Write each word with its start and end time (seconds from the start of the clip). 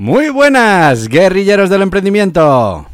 Muy 0.00 0.28
buenas, 0.28 1.08
guerrilleros 1.08 1.70
del 1.70 1.82
emprendimiento. 1.82 2.86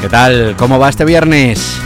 ¿Qué 0.00 0.08
tal? 0.08 0.54
¿Cómo 0.56 0.78
va 0.78 0.90
este 0.90 1.04
viernes? 1.04 1.80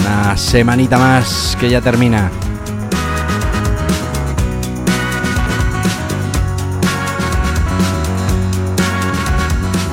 Una 0.00 0.36
semanita 0.36 0.98
más 0.98 1.56
que 1.58 1.70
ya 1.70 1.80
termina. 1.80 2.30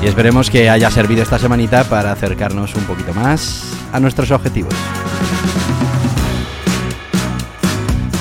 Y 0.02 0.06
esperemos 0.06 0.50
que 0.50 0.68
haya 0.68 0.90
servido 0.90 1.22
esta 1.22 1.38
semanita 1.38 1.84
para 1.84 2.10
acercarnos 2.10 2.74
un 2.74 2.82
poquito 2.84 3.14
más 3.14 3.72
a 3.92 4.00
nuestros 4.00 4.32
objetivos. 4.32 4.74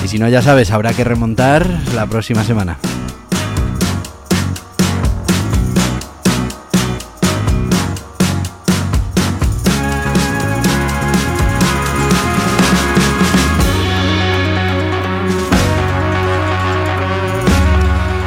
Y 0.06 0.08
si 0.08 0.20
no, 0.20 0.30
ya 0.30 0.44
sabes, 0.44 0.70
habrá 0.70 0.94
que 0.94 1.04
remontar 1.04 1.66
la 1.96 2.06
próxima 2.06 2.44
semana. 2.44 2.78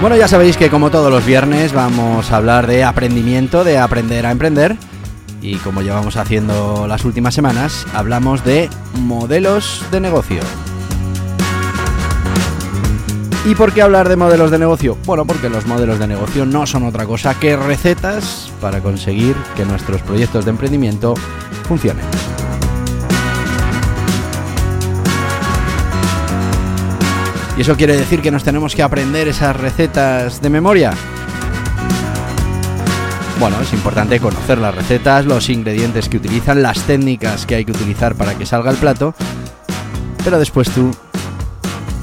Bueno, 0.05 0.19
ya 0.19 0.29
sabéis 0.29 0.59
que 0.59 0.69
como 0.69 0.91
todos 0.91 1.11
los 1.11 1.25
viernes 1.25 1.73
vamos 1.73 2.31
a 2.31 2.37
hablar 2.37 2.67
de 2.67 2.85
aprendimiento, 2.85 3.65
de 3.65 3.79
aprender 3.79 4.27
a 4.27 4.33
emprender. 4.33 4.77
Y 5.41 5.57
como 5.57 5.81
llevamos 5.81 6.19
haciendo 6.19 6.87
las 6.87 7.07
últimas 7.07 7.33
semanas, 7.33 7.87
hablamos 7.95 8.45
de 8.45 8.69
modelos 9.01 9.83
de 9.91 10.01
negocio. 10.01 10.43
¿Y 13.47 13.55
por 13.55 13.73
qué 13.73 13.81
hablar 13.81 14.11
de 14.11 14.17
modelos 14.17 14.51
de 14.51 14.59
negocio? 14.59 14.99
Bueno, 15.07 15.25
porque 15.25 15.49
los 15.49 15.65
modelos 15.67 15.99
de 15.99 16.07
negocio 16.07 16.45
no 16.45 16.67
son 16.67 16.83
otra 16.83 17.07
cosa 17.07 17.41
que 17.41 17.57
recetas 17.57 18.53
para 18.61 18.81
conseguir 18.81 19.35
que 19.57 19.65
nuestros 19.65 20.03
proyectos 20.03 20.45
de 20.45 20.51
emprendimiento 20.51 21.15
funcionen. 21.67 22.05
¿Y 27.57 27.61
eso 27.61 27.77
quiere 27.77 27.97
decir 27.97 28.21
que 28.21 28.33
nos 28.33 28.43
tenemos 28.43 28.75
que 28.75 28.83
aprender 28.83 29.29
esas 29.29 29.55
recetas 29.55 30.43
de 30.43 30.51
memoria? 30.51 30.93
Bueno, 33.39 33.61
es 33.61 33.73
importante 33.73 34.19
conocer 34.19 34.59
las 34.59 34.75
recetas, 34.75 35.25
los 35.25 35.49
ingredientes 35.49 36.09
que 36.09 36.17
utilizan, 36.17 36.63
las 36.63 36.83
técnicas 36.83 37.47
que 37.47 37.55
hay 37.55 37.65
que 37.65 37.71
utilizar 37.71 38.17
para 38.17 38.35
que 38.37 38.45
salga 38.45 38.73
el 38.73 38.77
plato, 38.77 39.15
pero 40.25 40.39
después 40.39 40.69
tú, 40.71 40.91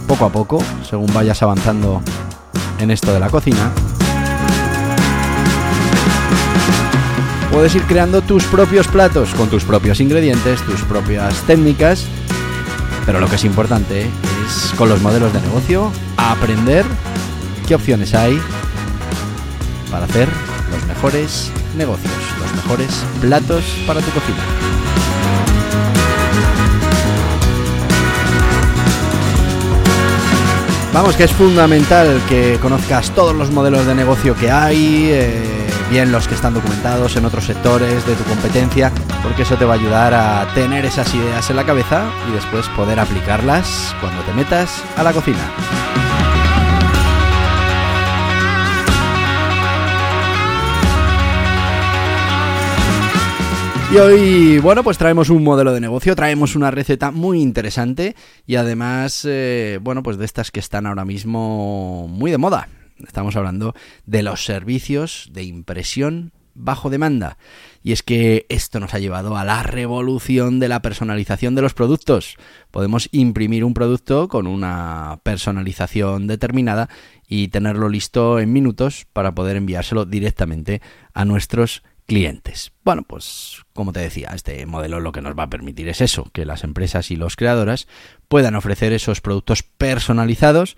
poco 0.07 0.25
a 0.25 0.29
poco, 0.29 0.63
según 0.89 1.11
vayas 1.13 1.41
avanzando 1.41 2.01
en 2.79 2.91
esto 2.91 3.13
de 3.13 3.19
la 3.19 3.29
cocina, 3.29 3.71
puedes 7.51 7.75
ir 7.75 7.83
creando 7.83 8.21
tus 8.21 8.45
propios 8.45 8.87
platos 8.87 9.33
con 9.33 9.49
tus 9.49 9.65
propios 9.65 9.99
ingredientes, 9.99 10.61
tus 10.61 10.81
propias 10.83 11.41
técnicas, 11.41 12.05
pero 13.05 13.19
lo 13.19 13.27
que 13.27 13.35
es 13.35 13.43
importante 13.43 14.09
con 14.77 14.89
los 14.89 15.01
modelos 15.01 15.33
de 15.33 15.41
negocio 15.41 15.91
aprender 16.17 16.85
qué 17.67 17.75
opciones 17.75 18.13
hay 18.13 18.41
para 19.89 20.05
hacer 20.05 20.27
los 20.71 20.85
mejores 20.87 21.51
negocios, 21.75 22.11
los 22.39 22.53
mejores 22.53 23.03
platos 23.19 23.63
para 23.85 24.01
tu 24.01 24.11
cocina. 24.11 24.39
Vamos, 30.93 31.15
que 31.15 31.23
es 31.23 31.31
fundamental 31.31 32.21
que 32.27 32.59
conozcas 32.61 33.11
todos 33.11 33.33
los 33.33 33.49
modelos 33.49 33.85
de 33.85 33.95
negocio 33.95 34.35
que 34.35 34.51
hay, 34.51 35.09
eh, 35.09 35.67
bien 35.89 36.11
los 36.11 36.27
que 36.27 36.35
están 36.35 36.53
documentados 36.53 37.15
en 37.15 37.25
otros 37.25 37.45
sectores 37.45 38.05
de 38.05 38.13
tu 38.15 38.23
competencia, 38.25 38.91
porque 39.23 39.43
eso 39.43 39.55
te 39.55 39.65
va 39.65 39.73
a 39.73 39.77
ayudar 39.77 40.13
a 40.13 40.47
tener 40.53 40.85
esas 40.85 41.13
ideas 41.13 41.49
en 41.49 41.55
la 41.55 41.65
cabeza 41.65 42.11
y 42.29 42.33
después 42.33 42.67
poder 42.69 42.99
aplicarlas 42.99 43.95
cuando 43.99 44.21
te 44.23 44.33
metas 44.33 44.83
a 44.97 45.03
la 45.03 45.13
cocina. 45.13 45.51
Y 53.93 53.97
hoy, 53.97 54.59
bueno, 54.59 54.85
pues 54.85 54.97
traemos 54.97 55.29
un 55.29 55.43
modelo 55.43 55.73
de 55.73 55.81
negocio, 55.81 56.15
traemos 56.15 56.55
una 56.55 56.71
receta 56.71 57.11
muy 57.11 57.41
interesante 57.41 58.15
y 58.47 58.55
además, 58.55 59.27
eh, 59.29 59.79
bueno, 59.81 60.01
pues 60.01 60.17
de 60.17 60.23
estas 60.23 60.49
que 60.49 60.61
están 60.61 60.85
ahora 60.85 61.03
mismo 61.03 62.07
muy 62.07 62.31
de 62.31 62.37
moda. 62.37 62.69
Estamos 63.05 63.35
hablando 63.35 63.75
de 64.05 64.23
los 64.23 64.45
servicios 64.45 65.29
de 65.33 65.43
impresión 65.43 66.31
bajo 66.53 66.89
demanda. 66.89 67.37
Y 67.83 67.91
es 67.91 68.03
que 68.03 68.45
esto 68.49 68.79
nos 68.79 68.93
ha 68.93 68.99
llevado 68.99 69.37
a 69.37 69.43
la 69.43 69.63
revolución 69.63 70.59
de 70.59 70.67
la 70.67 70.81
personalización 70.81 71.55
de 71.55 71.61
los 71.61 71.73
productos. 71.73 72.37
Podemos 72.71 73.09
imprimir 73.11 73.63
un 73.63 73.73
producto 73.73 74.27
con 74.27 74.47
una 74.47 75.19
personalización 75.23 76.27
determinada 76.27 76.89
y 77.27 77.47
tenerlo 77.47 77.89
listo 77.89 78.39
en 78.39 78.53
minutos 78.53 79.07
para 79.13 79.33
poder 79.33 79.55
enviárselo 79.57 80.05
directamente 80.05 80.81
a 81.13 81.25
nuestros 81.25 81.83
clientes. 82.05 82.73
Bueno, 82.83 83.03
pues 83.03 83.61
como 83.73 83.93
te 83.93 84.01
decía, 84.01 84.31
este 84.35 84.65
modelo 84.65 84.99
lo 84.99 85.11
que 85.11 85.21
nos 85.21 85.37
va 85.37 85.43
a 85.43 85.49
permitir 85.49 85.87
es 85.87 86.01
eso, 86.01 86.29
que 86.33 86.45
las 86.45 86.63
empresas 86.63 87.09
y 87.09 87.15
los 87.15 87.37
creadoras 87.37 87.87
puedan 88.27 88.55
ofrecer 88.55 88.91
esos 88.91 89.21
productos 89.21 89.63
personalizados 89.63 90.75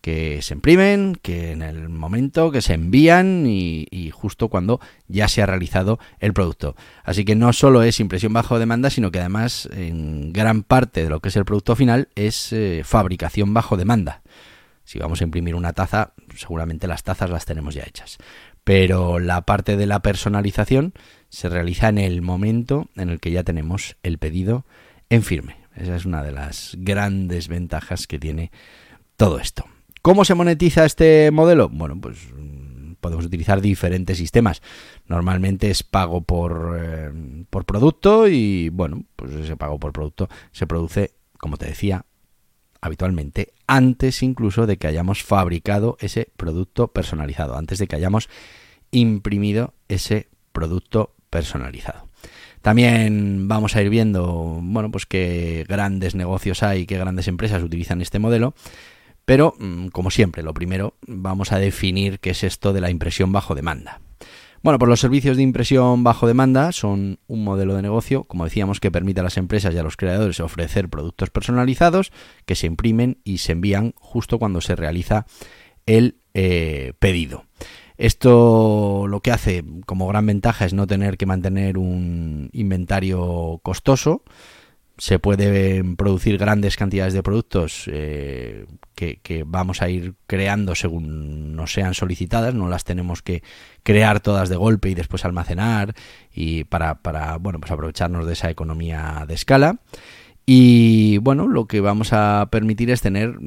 que 0.00 0.40
se 0.42 0.54
imprimen, 0.54 1.18
que 1.20 1.52
en 1.52 1.62
el 1.62 1.88
momento 1.88 2.50
que 2.50 2.62
se 2.62 2.74
envían 2.74 3.44
y, 3.46 4.10
justo 4.12 4.48
cuando 4.48 4.80
ya 5.08 5.28
se 5.28 5.42
ha 5.42 5.46
realizado 5.46 5.98
el 6.18 6.32
producto. 6.32 6.76
Así 7.04 7.24
que 7.24 7.34
no 7.34 7.52
solo 7.52 7.82
es 7.82 8.00
impresión 8.00 8.32
bajo 8.32 8.58
demanda, 8.58 8.90
sino 8.90 9.10
que 9.10 9.20
además 9.20 9.68
en 9.72 10.32
gran 10.32 10.62
parte 10.62 11.02
de 11.02 11.10
lo 11.10 11.20
que 11.20 11.28
es 11.28 11.36
el 11.36 11.44
producto 11.44 11.76
final 11.76 12.08
es 12.14 12.52
eh, 12.52 12.82
fabricación 12.84 13.54
bajo 13.54 13.76
demanda. 13.76 14.22
Si 14.84 14.98
vamos 14.98 15.20
a 15.20 15.24
imprimir 15.24 15.54
una 15.54 15.72
taza, 15.72 16.14
seguramente 16.34 16.88
las 16.88 17.04
tazas 17.04 17.30
las 17.30 17.44
tenemos 17.44 17.74
ya 17.74 17.84
hechas 17.84 18.18
pero 18.64 19.18
la 19.18 19.42
parte 19.42 19.76
de 19.76 19.86
la 19.86 20.00
personalización 20.00 20.92
se 21.28 21.48
realiza 21.48 21.88
en 21.88 21.98
el 21.98 22.22
momento 22.22 22.88
en 22.96 23.10
el 23.10 23.20
que 23.20 23.30
ya 23.30 23.42
tenemos 23.42 23.96
el 24.02 24.18
pedido 24.18 24.64
en 25.08 25.22
firme. 25.22 25.56
Esa 25.74 25.96
es 25.96 26.04
una 26.04 26.22
de 26.22 26.32
las 26.32 26.76
grandes 26.78 27.48
ventajas 27.48 28.06
que 28.06 28.18
tiene 28.18 28.50
todo 29.16 29.38
esto. 29.38 29.64
¿Cómo 30.02 30.24
se 30.24 30.34
monetiza 30.34 30.84
este 30.84 31.30
modelo? 31.30 31.68
Bueno, 31.68 32.00
pues 32.00 32.18
mm, 32.34 32.94
podemos 33.00 33.24
utilizar 33.24 33.60
diferentes 33.60 34.16
sistemas. 34.16 34.62
Normalmente 35.06 35.70
es 35.70 35.82
pago 35.82 36.22
por, 36.22 36.78
eh, 36.80 37.44
por 37.50 37.64
producto 37.64 38.28
y 38.28 38.70
bueno, 38.70 39.04
pues 39.16 39.32
ese 39.32 39.56
pago 39.56 39.78
por 39.78 39.92
producto 39.92 40.28
se 40.52 40.66
produce, 40.66 41.12
como 41.38 41.56
te 41.56 41.66
decía, 41.66 42.06
habitualmente 42.80 43.52
antes 43.66 44.22
incluso 44.22 44.66
de 44.66 44.78
que 44.78 44.86
hayamos 44.86 45.22
fabricado 45.22 45.96
ese 46.00 46.28
producto 46.36 46.88
personalizado, 46.88 47.56
antes 47.56 47.78
de 47.78 47.86
que 47.86 47.96
hayamos 47.96 48.28
imprimido 48.90 49.74
ese 49.88 50.28
producto 50.52 51.14
personalizado. 51.28 52.08
También 52.62 53.48
vamos 53.48 53.76
a 53.76 53.82
ir 53.82 53.88
viendo, 53.88 54.60
bueno, 54.62 54.90
pues 54.90 55.06
qué 55.06 55.64
grandes 55.68 56.14
negocios 56.14 56.62
hay, 56.62 56.84
qué 56.86 56.98
grandes 56.98 57.28
empresas 57.28 57.62
utilizan 57.62 58.02
este 58.02 58.18
modelo. 58.18 58.54
Pero, 59.24 59.54
mm, 59.58 59.88
como 59.88 60.10
siempre, 60.10 60.42
lo 60.42 60.54
primero, 60.54 60.94
vamos 61.06 61.52
a 61.52 61.58
definir 61.58 62.20
qué 62.20 62.30
es 62.30 62.44
esto 62.44 62.72
de 62.72 62.80
la 62.80 62.90
impresión 62.90 63.32
bajo 63.32 63.54
demanda. 63.54 64.00
Bueno, 64.62 64.78
pues 64.78 64.90
los 64.90 65.00
servicios 65.00 65.38
de 65.38 65.42
impresión 65.42 66.04
bajo 66.04 66.26
demanda 66.26 66.72
son 66.72 67.18
un 67.26 67.44
modelo 67.44 67.74
de 67.74 67.82
negocio, 67.82 68.24
como 68.24 68.44
decíamos, 68.44 68.78
que 68.78 68.90
permite 68.90 69.20
a 69.20 69.22
las 69.22 69.38
empresas 69.38 69.74
y 69.74 69.78
a 69.78 69.82
los 69.82 69.96
creadores 69.96 70.38
ofrecer 70.38 70.90
productos 70.90 71.30
personalizados 71.30 72.12
que 72.44 72.54
se 72.54 72.66
imprimen 72.66 73.20
y 73.24 73.38
se 73.38 73.52
envían 73.52 73.94
justo 73.96 74.38
cuando 74.38 74.60
se 74.60 74.76
realiza 74.76 75.24
el 75.86 76.18
eh, 76.34 76.92
pedido. 76.98 77.44
Esto 77.96 79.06
lo 79.08 79.20
que 79.20 79.30
hace 79.30 79.64
como 79.86 80.06
gran 80.08 80.26
ventaja 80.26 80.66
es 80.66 80.74
no 80.74 80.86
tener 80.86 81.16
que 81.16 81.26
mantener 81.26 81.78
un 81.78 82.50
inventario 82.52 83.60
costoso, 83.62 84.24
se 85.00 85.18
pueden 85.18 85.96
producir 85.96 86.36
grandes 86.36 86.76
cantidades 86.76 87.14
de 87.14 87.22
productos 87.22 87.84
eh, 87.90 88.66
que, 88.94 89.44
vamos 89.46 89.80
a 89.80 89.88
ir 89.88 90.14
creando 90.26 90.74
según 90.74 91.56
nos 91.56 91.72
sean 91.72 91.94
solicitadas, 91.94 92.54
no 92.54 92.68
las 92.68 92.84
tenemos 92.84 93.22
que 93.22 93.42
crear 93.82 94.20
todas 94.20 94.50
de 94.50 94.56
golpe 94.56 94.90
y 94.90 94.94
después 94.94 95.24
almacenar 95.24 95.94
y 96.34 96.64
para, 96.64 96.96
para 96.96 97.38
bueno 97.38 97.60
pues 97.60 97.72
aprovecharnos 97.72 98.26
de 98.26 98.34
esa 98.34 98.50
economía 98.50 99.24
de 99.26 99.34
escala. 99.34 99.78
Y 100.44 101.16
bueno, 101.18 101.48
lo 101.48 101.66
que 101.66 101.80
vamos 101.80 102.12
a 102.12 102.48
permitir 102.50 102.90
es 102.90 103.00
tener 103.00 103.38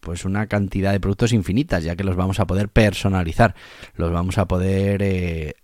pues 0.00 0.26
una 0.26 0.48
cantidad 0.48 0.92
de 0.92 1.00
productos 1.00 1.32
infinitas, 1.32 1.82
ya 1.82 1.96
que 1.96 2.04
los 2.04 2.16
vamos 2.16 2.40
a 2.40 2.46
poder 2.46 2.68
personalizar, 2.68 3.54
los 3.94 4.12
vamos 4.12 4.36
a 4.36 4.46
poder 4.46 5.00
eh, 5.02 5.54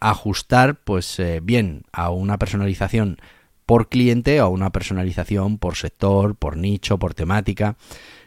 ajustar 0.00 0.76
pues 0.76 1.18
eh, 1.18 1.40
bien 1.42 1.82
a 1.92 2.08
una 2.08 2.38
personalización 2.38 3.18
por 3.68 3.90
cliente 3.90 4.40
o 4.40 4.48
una 4.48 4.70
personalización 4.70 5.58
por 5.58 5.76
sector, 5.76 6.36
por 6.36 6.56
nicho, 6.56 6.98
por 6.98 7.12
temática. 7.12 7.76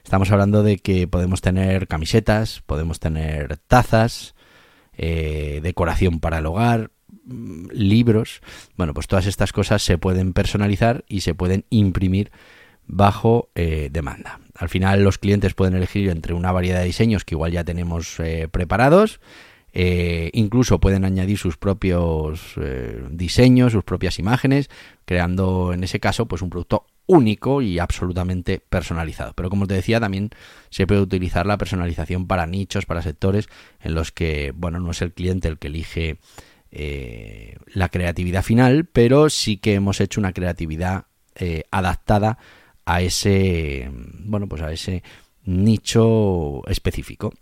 Estamos 0.04 0.30
hablando 0.30 0.62
de 0.62 0.78
que 0.78 1.08
podemos 1.08 1.42
tener 1.42 1.88
camisetas, 1.88 2.62
podemos 2.68 3.00
tener 3.00 3.58
tazas, 3.58 4.36
eh, 4.94 5.60
decoración 5.64 6.20
para 6.20 6.38
el 6.38 6.46
hogar, 6.46 6.92
mm, 7.26 7.70
libros. 7.72 8.42
Bueno, 8.78 8.94
pues 8.94 9.08
todas 9.08 9.26
estas 9.26 9.52
cosas 9.52 9.82
se 9.82 9.98
pueden 9.98 10.34
personalizar 10.34 11.06
y 11.08 11.22
se 11.22 11.34
pueden 11.34 11.66
imprimir 11.72 12.32
bajo 12.86 13.50
eh, 13.56 13.90
demanda. 13.92 14.42
Al 14.54 14.70
final 14.70 15.04
los 15.04 15.18
clientes 15.18 15.56
pueden 15.56 15.74
elegir 15.74 16.12
entre 16.12 16.36
una 16.36 16.52
variedad 16.52 16.82
de 16.82 16.86
diseños 16.86 17.26
que 17.26 17.34
igual 17.34 17.52
ya 17.52 17.64
tenemos 17.64 18.20
eh, 18.20 18.48
preparados 18.48 19.20
eh, 19.74 20.30
incluso 20.34 20.80
pueden 20.80 21.06
añadir 21.06 21.38
sus 21.38 21.58
propios 21.58 22.54
eh, 22.58 23.04
diseños, 23.10 23.72
sus 23.72 23.84
propias 23.84 24.20
imágenes, 24.20 24.70
creando 25.06 25.74
en 25.74 25.84
ese 25.84 26.00
caso 26.00 26.28
pues 26.28 26.42
un 26.42 26.50
producto 26.50 26.88
único 27.06 27.62
y 27.62 27.80
absolutamente 27.80 28.60
personalizado. 28.60 29.34
Pero 29.34 29.50
como 29.50 29.68
te 29.68 29.74
decía, 29.74 30.00
también 30.00 30.30
se 30.70 30.88
puede 30.88 31.02
utilizar 31.02 31.46
la 31.46 31.58
personalización 31.58 32.28
para 32.28 32.46
nichos, 32.48 32.86
para 32.86 33.02
sectores 33.02 33.48
en 33.82 33.94
los 33.94 34.12
que, 34.12 34.54
bueno, 34.56 34.80
no 34.80 34.92
es 34.92 35.02
el 35.02 35.14
cliente 35.14 35.48
el 35.48 35.58
que 35.58 35.68
elige 35.68 36.18
eh, 36.72 37.58
la 37.74 37.90
creatividad 37.90 38.44
final, 38.44 38.86
pero 38.86 39.30
sí 39.30 39.58
que 39.58 39.74
hemos 39.74 40.02
hecho 40.02 40.20
una 40.20 40.34
creatividad 40.34 41.06
adaptada 41.72 42.38
a 42.86 43.02
ese, 43.02 43.90
bueno, 44.26 44.48
pues 44.48 44.62
a 44.62 44.72
ese 44.72 45.02
nicho 45.44 46.62
específico. 46.68 47.34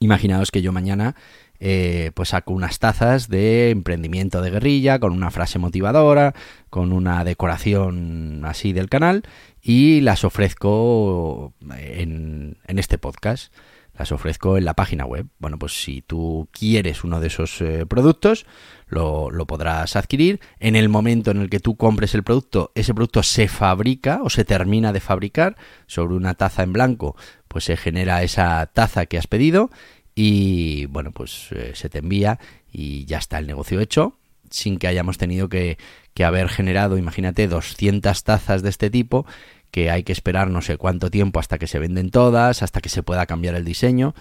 Imaginaos 0.00 0.50
que 0.50 0.62
yo 0.62 0.72
mañana 0.72 1.14
eh, 1.60 2.12
pues 2.14 2.28
saco 2.28 2.52
unas 2.52 2.78
tazas 2.78 3.28
de 3.28 3.70
emprendimiento 3.70 4.42
de 4.42 4.50
guerrilla 4.50 5.00
con 5.00 5.12
una 5.12 5.32
frase 5.32 5.58
motivadora, 5.58 6.34
con 6.70 6.92
una 6.92 7.24
decoración 7.24 8.44
así 8.44 8.72
del 8.72 8.88
canal 8.88 9.24
y 9.60 10.00
las 10.00 10.22
ofrezco 10.24 11.52
en, 11.76 12.56
este 12.66 12.98
podcast. 12.98 13.52
Las 13.98 14.12
ofrezco 14.12 14.56
en 14.56 14.64
la 14.64 14.74
página 14.74 15.04
web. 15.04 15.26
Bueno, 15.38 15.58
pues 15.58 15.82
si 15.82 16.02
tú 16.02 16.48
quieres 16.52 17.04
uno 17.04 17.20
de 17.20 17.26
esos 17.26 17.60
eh, 17.60 17.84
productos, 17.86 18.46
lo, 18.86 19.30
lo, 19.30 19.46
podrás 19.46 19.96
adquirir. 19.96 20.40
En 20.60 20.76
el 20.76 20.88
momento 20.88 21.32
en 21.32 21.42
el 21.42 21.50
que 21.50 21.60
tú 21.60 21.76
compres 21.76 22.14
el 22.14 22.22
producto, 22.22 22.70
ese 22.74 22.94
producto 22.94 23.22
se 23.22 23.48
fabrica 23.48 24.20
o 24.22 24.30
se 24.30 24.44
termina 24.44 24.92
de 24.92 25.00
fabricar 25.00 25.56
sobre 25.86 26.14
una 26.14 26.34
taza 26.34 26.62
en 26.62 26.72
blanco 26.72 27.16
pues 27.48 27.64
se 27.64 27.76
genera 27.76 28.22
esa 28.22 28.66
taza 28.66 29.06
que 29.06 29.18
has 29.18 29.26
pedido 29.26 29.70
y 30.14 30.86
bueno, 30.86 31.12
pues 31.12 31.48
eh, 31.52 31.72
se 31.74 31.88
te 31.88 31.98
envía 31.98 32.38
y 32.70 33.04
ya 33.06 33.18
está 33.18 33.38
el 33.38 33.46
negocio 33.46 33.80
hecho 33.80 34.18
sin 34.50 34.78
que 34.78 34.86
hayamos 34.86 35.18
tenido 35.18 35.48
que, 35.48 35.76
que 36.14 36.24
haber 36.24 36.48
generado, 36.48 36.96
imagínate, 36.96 37.48
200 37.48 38.24
tazas 38.24 38.62
de 38.62 38.70
este 38.70 38.88
tipo 38.88 39.26
que 39.70 39.90
hay 39.90 40.02
que 40.02 40.12
esperar 40.12 40.50
no 40.50 40.62
sé 40.62 40.76
cuánto 40.76 41.10
tiempo 41.10 41.40
hasta 41.40 41.58
que 41.58 41.66
se 41.66 41.78
venden 41.78 42.10
todas, 42.10 42.62
hasta 42.62 42.80
que 42.80 42.88
se 42.88 43.02
pueda 43.02 43.26
cambiar 43.26 43.54
el 43.54 43.64
diseño. 43.64 44.14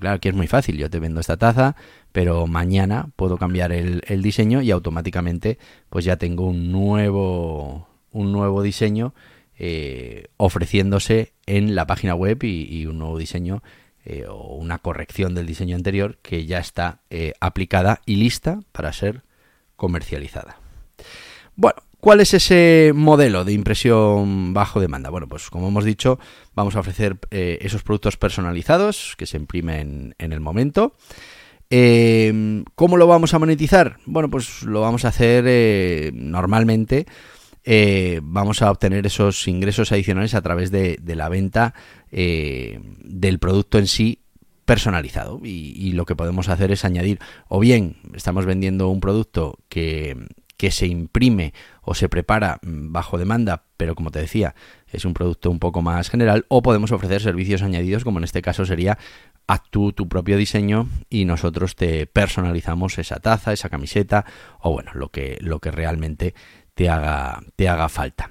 claro, 0.00 0.20
que 0.20 0.28
es 0.28 0.34
muy 0.34 0.46
fácil, 0.46 0.76
yo 0.76 0.88
te 0.88 1.00
vendo 1.00 1.20
esta 1.20 1.36
taza, 1.36 1.76
pero 2.12 2.46
mañana 2.46 3.08
puedo 3.16 3.36
cambiar 3.38 3.72
el, 3.72 4.02
el, 4.06 4.22
diseño 4.22 4.62
y 4.62 4.70
automáticamente 4.70 5.58
pues 5.90 6.04
ya 6.04 6.16
tengo 6.16 6.46
un 6.46 6.70
nuevo, 6.70 7.88
un 8.12 8.32
nuevo 8.32 8.62
diseño 8.62 9.14
eh, 9.64 10.28
ofreciéndose 10.38 11.34
en 11.46 11.74
la 11.74 11.86
página 11.86 12.14
web 12.16 12.42
y, 12.42 12.84
un 12.86 12.98
nuevo 12.98 13.16
diseño 13.16 13.62
eh, 14.04 14.24
o 14.28 14.56
una 14.56 14.78
corrección 14.78 15.36
del 15.36 15.46
diseño 15.46 15.76
anterior 15.76 16.18
que 16.20 16.46
ya 16.46 16.58
está 16.58 17.02
eh, 17.10 17.34
aplicada 17.38 18.00
y 18.04 18.16
lista 18.16 18.60
para 18.72 18.92
ser 18.92 19.22
comercializada. 19.76 20.58
Bueno, 21.54 21.80
¿cuál 22.02 22.20
es 22.20 22.34
ese 22.34 22.92
modelo 22.94 23.46
de 23.46 23.54
impresión 23.54 24.52
bajo 24.52 24.78
demanda? 24.78 25.08
Bueno, 25.08 25.26
pues 25.26 25.48
como 25.48 25.68
hemos 25.68 25.84
dicho, 25.84 26.18
vamos 26.54 26.76
a 26.76 26.80
ofrecer 26.80 27.16
esos 27.30 27.82
productos 27.82 28.18
personalizados 28.18 29.14
que 29.16 29.24
se 29.24 29.38
imprimen 29.38 30.14
en 30.18 30.32
el 30.34 30.40
momento. 30.40 30.96
¿Cómo 32.74 32.96
lo 32.98 33.06
vamos 33.06 33.32
a 33.32 33.38
monetizar? 33.38 33.96
Bueno, 34.04 34.28
pues 34.28 34.62
lo 34.64 34.82
vamos 34.82 35.06
a 35.06 35.08
hacer 35.08 36.12
normalmente 36.12 37.06
eh, 37.64 38.20
vamos 38.22 38.60
a 38.60 38.70
obtener 38.70 39.06
esos 39.06 39.46
ingresos 39.46 39.92
adicionales 39.92 40.34
a 40.34 40.42
través 40.42 40.70
de, 40.72 40.98
la 41.04 41.28
venta 41.28 41.74
eh, 42.10 42.80
del 43.04 43.38
producto 43.38 43.78
en 43.78 43.86
sí 43.86 44.18
personalizado 44.64 45.40
y, 45.44 45.92
lo 45.92 46.04
que 46.04 46.16
podemos 46.16 46.48
hacer 46.48 46.72
es 46.72 46.84
añadir 46.84 47.18
o 47.48 47.60
bien 47.60 47.96
estamos 48.14 48.46
vendiendo 48.46 48.88
un 48.88 49.00
producto 49.00 49.58
que, 49.68 50.16
que 50.62 50.70
se 50.70 50.86
imprime 50.86 51.54
o 51.80 51.92
se 51.92 52.08
prepara 52.08 52.60
bajo 52.62 53.18
demanda, 53.18 53.64
pero 53.76 53.96
como 53.96 54.12
te 54.12 54.20
decía, 54.20 54.54
es 54.92 55.04
un 55.04 55.12
producto 55.12 55.50
un 55.50 55.58
poco 55.58 55.82
más 55.82 56.08
general, 56.08 56.46
o 56.46 56.62
podemos 56.62 56.92
ofrecer 56.92 57.20
servicios 57.20 57.62
añadidos, 57.62 58.04
como 58.04 58.18
en 58.18 58.24
este 58.24 58.42
caso 58.42 58.64
sería 58.64 58.96
haz 59.48 59.62
tú 59.70 59.92
tu 59.92 60.08
propio 60.08 60.36
diseño 60.36 60.88
y 61.10 61.24
nosotros 61.24 61.74
te 61.74 62.06
personalizamos 62.06 62.96
esa 62.98 63.16
taza, 63.16 63.52
esa 63.52 63.70
camiseta 63.70 64.24
o 64.60 64.70
bueno, 64.70 64.92
lo 64.94 65.08
que, 65.08 65.36
lo 65.40 65.58
que 65.58 65.72
realmente 65.72 66.32
te 66.74 66.88
haga, 66.88 67.42
te 67.56 67.68
haga 67.68 67.88
falta. 67.88 68.30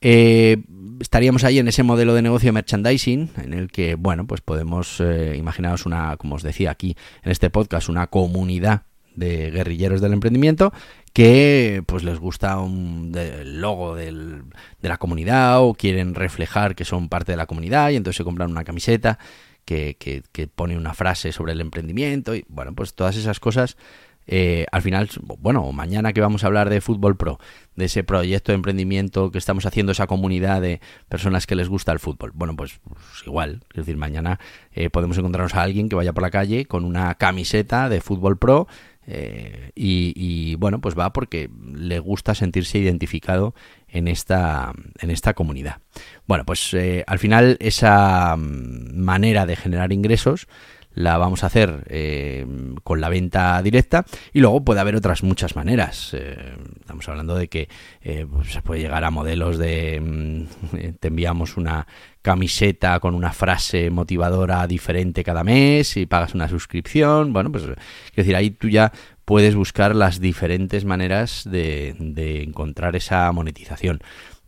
Eh, 0.00 0.64
estaríamos 1.00 1.44
ahí 1.44 1.60
en 1.60 1.68
ese 1.68 1.84
modelo 1.84 2.12
de 2.12 2.22
negocio 2.22 2.52
merchandising 2.52 3.30
en 3.36 3.54
el 3.54 3.70
que, 3.70 3.94
bueno, 3.94 4.26
pues 4.26 4.40
podemos 4.40 5.00
eh, 5.00 5.36
imaginaros 5.38 5.86
una, 5.86 6.16
como 6.16 6.34
os 6.34 6.42
decía 6.42 6.72
aquí 6.72 6.96
en 7.22 7.30
este 7.30 7.50
podcast, 7.50 7.88
una 7.88 8.08
comunidad 8.08 8.82
de 9.18 9.50
guerrilleros 9.50 10.00
del 10.00 10.12
emprendimiento 10.12 10.72
que 11.10 11.82
pues 11.86 12.04
les 12.04 12.18
gusta 12.18 12.58
un, 12.58 13.12
el 13.16 13.60
logo 13.60 13.94
del, 13.94 14.44
de 14.80 14.88
la 14.88 14.98
comunidad 14.98 15.62
o 15.62 15.74
quieren 15.74 16.14
reflejar 16.14 16.74
que 16.74 16.84
son 16.84 17.08
parte 17.08 17.32
de 17.32 17.36
la 17.36 17.46
comunidad 17.46 17.90
y 17.90 17.96
entonces 17.96 18.18
se 18.18 18.24
compran 18.24 18.50
una 18.50 18.64
camiseta 18.64 19.18
que, 19.64 19.96
que, 19.98 20.22
que 20.32 20.46
pone 20.46 20.76
una 20.76 20.94
frase 20.94 21.32
sobre 21.32 21.52
el 21.52 21.60
emprendimiento 21.60 22.34
y 22.34 22.44
bueno 22.48 22.74
pues 22.74 22.94
todas 22.94 23.16
esas 23.16 23.40
cosas 23.40 23.76
eh, 24.30 24.66
al 24.70 24.82
final, 24.82 25.08
bueno, 25.38 25.72
mañana 25.72 26.12
que 26.12 26.20
vamos 26.20 26.44
a 26.44 26.48
hablar 26.48 26.68
de 26.68 26.82
Fútbol 26.82 27.16
Pro, 27.16 27.38
de 27.76 27.86
ese 27.86 28.04
proyecto 28.04 28.52
de 28.52 28.56
emprendimiento 28.56 29.30
que 29.30 29.38
estamos 29.38 29.64
haciendo, 29.64 29.92
esa 29.92 30.06
comunidad 30.06 30.60
de 30.60 30.82
personas 31.08 31.46
que 31.46 31.56
les 31.56 31.70
gusta 31.70 31.92
el 31.92 31.98
fútbol. 31.98 32.32
Bueno, 32.34 32.54
pues, 32.54 32.78
pues 32.86 33.22
igual, 33.24 33.62
es 33.70 33.76
decir, 33.76 33.96
mañana 33.96 34.38
eh, 34.72 34.90
podemos 34.90 35.16
encontrarnos 35.16 35.54
a 35.54 35.62
alguien 35.62 35.88
que 35.88 35.96
vaya 35.96 36.12
por 36.12 36.22
la 36.22 36.30
calle 36.30 36.66
con 36.66 36.84
una 36.84 37.14
camiseta 37.14 37.88
de 37.88 38.02
Fútbol 38.02 38.36
Pro 38.36 38.68
eh, 39.06 39.70
y, 39.74 40.54
bueno, 40.56 40.82
pues 40.82 40.94
va 40.96 41.14
porque 41.14 41.48
le 41.74 41.98
gusta 41.98 42.34
sentirse 42.34 42.78
identificado 42.78 43.54
en 43.88 44.08
esta, 44.08 44.74
en 45.00 45.10
esta 45.10 45.32
comunidad. 45.32 45.78
Bueno, 46.26 46.44
pues 46.44 46.76
al 47.06 47.18
final 47.18 47.56
esa 47.60 48.36
mm, 48.36 49.00
manera 49.00 49.46
de 49.46 49.56
generar 49.56 49.94
ingresos 49.94 50.48
la 50.98 51.16
vamos 51.16 51.44
a 51.44 51.46
hacer 51.46 51.84
eh, 51.88 52.44
con 52.82 53.00
la 53.00 53.08
venta 53.08 53.62
directa 53.62 54.04
y 54.32 54.40
luego 54.40 54.64
puede 54.64 54.80
haber 54.80 54.96
otras 54.96 55.22
muchas 55.22 55.54
maneras. 55.54 56.12
Eh, 56.12 56.54
estamos 56.80 57.08
hablando 57.08 57.36
de 57.36 57.46
que 57.48 57.68
eh, 58.02 58.26
pues 58.28 58.52
se 58.52 58.62
puede 58.62 58.80
llegar 58.80 59.04
a 59.04 59.10
modelos 59.10 59.58
de 59.58 60.00
mm, 60.00 60.94
te 60.98 61.08
enviamos 61.08 61.56
una 61.56 61.86
camiseta 62.20 62.98
con 62.98 63.14
una 63.14 63.32
frase 63.32 63.90
motivadora 63.90 64.66
diferente 64.66 65.22
cada 65.22 65.44
mes 65.44 65.96
y 65.96 66.06
pagas 66.06 66.34
una 66.34 66.48
suscripción. 66.48 67.32
Bueno, 67.32 67.52
pues 67.52 67.62
es 67.62 68.16
decir, 68.16 68.34
ahí 68.34 68.50
tú 68.50 68.68
ya 68.68 68.92
puedes 69.24 69.54
buscar 69.54 69.94
las 69.94 70.18
diferentes 70.18 70.84
maneras 70.84 71.48
de, 71.48 71.94
de 72.00 72.42
encontrar 72.42 72.96
esa 72.96 73.30
monetización 73.30 74.00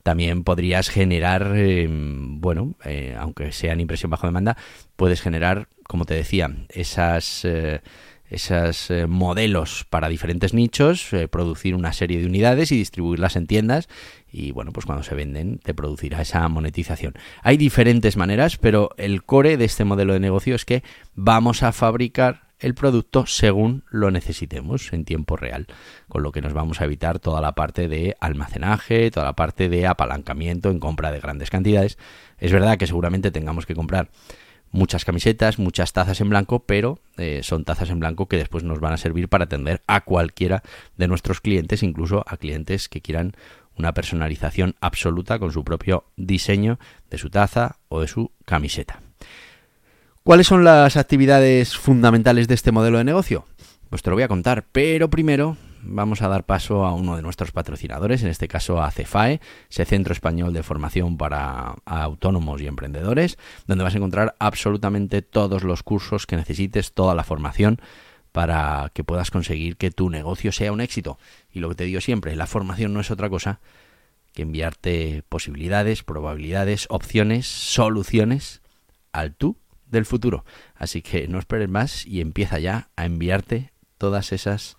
también 0.03 0.45
podrías 0.45 0.89
generar, 0.89 1.55
bueno, 1.89 2.75
aunque 3.19 3.53
sea 3.53 3.73
en 3.73 3.81
impresión 3.81 4.11
bajo 4.11 4.27
demanda, 4.27 4.57
puedes 4.97 5.21
generar 5.21 5.69
como 5.91 6.05
te 6.05 6.15
decía, 6.15 6.53
esas, 6.69 7.45
eh, 7.45 7.81
esos 8.29 8.93
eh, 8.93 9.09
modelos 9.09 9.85
para 9.91 10.09
diferentes 10.09 10.55
nichos, 10.55 11.13
eh, 11.13 11.27
producir 11.27 11.75
una 11.75 11.93
serie 11.93 12.21
de 12.21 12.27
unidades 12.27 12.71
y 12.71 12.77
distribuirlas 12.77 13.35
en 13.35 13.49
tiendas 13.49 13.89
y 14.31 14.53
bueno, 14.53 14.71
pues 14.71 14.87
cuando 14.87 15.03
se 15.03 15.17
venden 15.17 15.59
te 15.59 15.75
producirá 15.75 16.23
esa 16.23 16.49
monetización. 16.49 17.15
Hay 17.43 17.57
diferentes 17.57 18.17
maneras, 18.17 18.57
pero 18.57 18.91
el 18.99 19.25
core 19.25 19.57
de 19.57 19.65
este 19.65 19.85
modelo 19.85 20.13
de 20.13 20.21
negocio 20.21 20.55
es 20.55 20.65
que 20.65 20.85
vamos 21.17 21.65
a 21.65 21.73
fabricar 21.73 22.50
el 22.61 22.75
producto 22.75 23.27
según 23.27 23.85
lo 23.91 24.11
necesitemos 24.11 24.93
en 24.93 25.05
tiempo 25.05 25.37
real, 25.37 25.67
con 26.09 26.23
lo 26.23 26.33
que 26.33 26.43
nos 26.43 26.53
vamos 26.53 26.81
a 26.81 26.85
evitar 26.85 27.19
toda 27.19 27.41
la 27.41 27.53
parte 27.53 27.89
de 27.89 28.17
almacenaje, 28.21 29.11
toda 29.11 29.27
la 29.27 29.35
parte 29.35 29.69
de 29.69 29.87
apalancamiento 29.87 30.71
en 30.71 30.79
compra 30.79 31.11
de 31.11 31.21
grandes 31.21 31.51
cantidades. 31.51 31.99
Es 32.39 32.53
verdad 32.53 32.79
que 32.79 32.87
seguramente 32.87 33.31
tengamos 33.31 33.67
que 33.67 33.75
comprar 33.75 34.11
muchas 34.71 35.05
camisetas, 35.05 35.59
muchas 35.59 35.93
tazas 35.93 36.21
en 36.21 36.31
blanco, 36.31 36.61
pero 36.61 37.01
eh, 37.17 37.41
son 37.43 37.65
tazas 37.65 37.91
en 37.91 38.01
blanco 38.01 38.27
que 38.27 38.37
después 38.37 38.65
nos 38.65 38.81
van 38.81 38.93
a 38.93 38.99
servir 38.99 39.29
para 39.29 39.45
atender 39.45 39.83
a 39.87 40.03
cualquiera 40.03 40.63
de 40.97 41.09
nuestros 41.09 41.41
clientes, 41.41 41.83
incluso 41.83 42.25
a 42.27 42.37
clientes 42.37 42.89
que 42.89 43.01
quieran 43.01 43.33
una 43.77 43.95
personalización 43.95 44.77
absoluta 44.81 45.39
con 45.39 45.53
su 45.53 45.65
propio 45.65 46.05
diseño 46.17 46.79
de 47.11 47.19
su 47.19 47.31
taza 47.31 47.77
o 47.89 48.01
de 48.01 48.09
su 48.09 48.31
camiseta. 48.45 49.01
¿Cuáles 50.23 50.49
son 50.49 50.65
las 50.65 50.99
actividades 50.99 51.79
fundamentales 51.79 52.47
de 52.47 52.55
este 52.55 52.73
modelo 52.73 52.99
de 52.99 53.05
negocio? 53.05 53.47
Pues 53.89 54.03
te 54.03 54.11
lo 54.11 54.17
voy 54.17 54.23
a 54.23 54.29
contar, 54.29 54.67
pero 54.71 55.09
primero 55.09 55.57
vamos 55.83 56.21
a 56.21 56.29
dar 56.29 56.45
paso 56.45 56.85
a 56.85 56.93
uno 56.93 57.17
de 57.17 57.23
nuestros 57.23 57.53
patrocinadores, 57.53 58.23
en 58.23 58.29
este 58.29 58.47
caso 58.47 58.83
a 58.83 58.91
CEFAE, 58.91 59.41
ese 59.71 59.87
Centro 59.87 60.13
Español 60.13 60.53
de 60.53 60.63
Formación 60.63 61.17
para 61.17 61.75
Autónomos 61.87 62.61
y 62.61 62.67
Emprendedores, 62.67 63.39
donde 63.67 63.83
vas 63.83 63.95
a 63.95 63.97
encontrar 63.97 64.37
absolutamente 64.39 65.23
todos 65.23 65.65
los 65.65 65.83
cursos 65.83 66.27
que 66.27 66.37
necesites, 66.37 66.93
toda 66.93 67.15
la 67.15 67.25
formación 67.25 67.81
para 68.31 68.91
que 68.93 69.05
puedas 69.05 69.31
conseguir 69.31 69.79
que 69.79 69.91
tu 69.91 70.11
negocio 70.11 70.53
sea 70.53 70.71
un 70.71 70.83
éxito. 70.83 71.19
Y 71.51 71.61
lo 71.61 71.71
que 71.71 71.77
te 71.77 71.85
digo 71.85 72.03
siempre, 72.03 72.37
la 72.37 72.47
formación 72.47 72.93
no 72.93 73.01
es 73.01 73.11
otra 73.11 73.31
cosa 73.31 73.61
que 74.35 74.43
enviarte 74.43 75.25
posibilidades, 75.31 76.03
probabilidades, 76.03 76.89
opciones, 76.91 77.47
soluciones 77.47 78.61
al 79.13 79.35
tú 79.35 79.57
del 79.91 80.07
futuro. 80.07 80.45
Así 80.75 81.03
que 81.03 81.29
no 81.29 81.39
esperes 81.39 81.69
más 81.69 82.07
y 82.07 82.21
empieza 82.21 82.59
ya 82.59 82.89
a 82.97 83.05
enviarte 83.05 83.73
todas 83.99 84.33
esas 84.33 84.77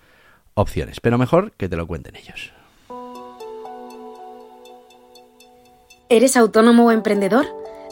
opciones. 0.54 1.00
Pero 1.00 1.18
mejor 1.18 1.52
que 1.54 1.70
te 1.70 1.78
lo 1.78 1.88
cuenten 1.88 2.16
ellos. 2.16 2.54
¿Eres 6.10 6.36
autónomo 6.36 6.88
o 6.88 6.92
emprendedor? 6.92 7.46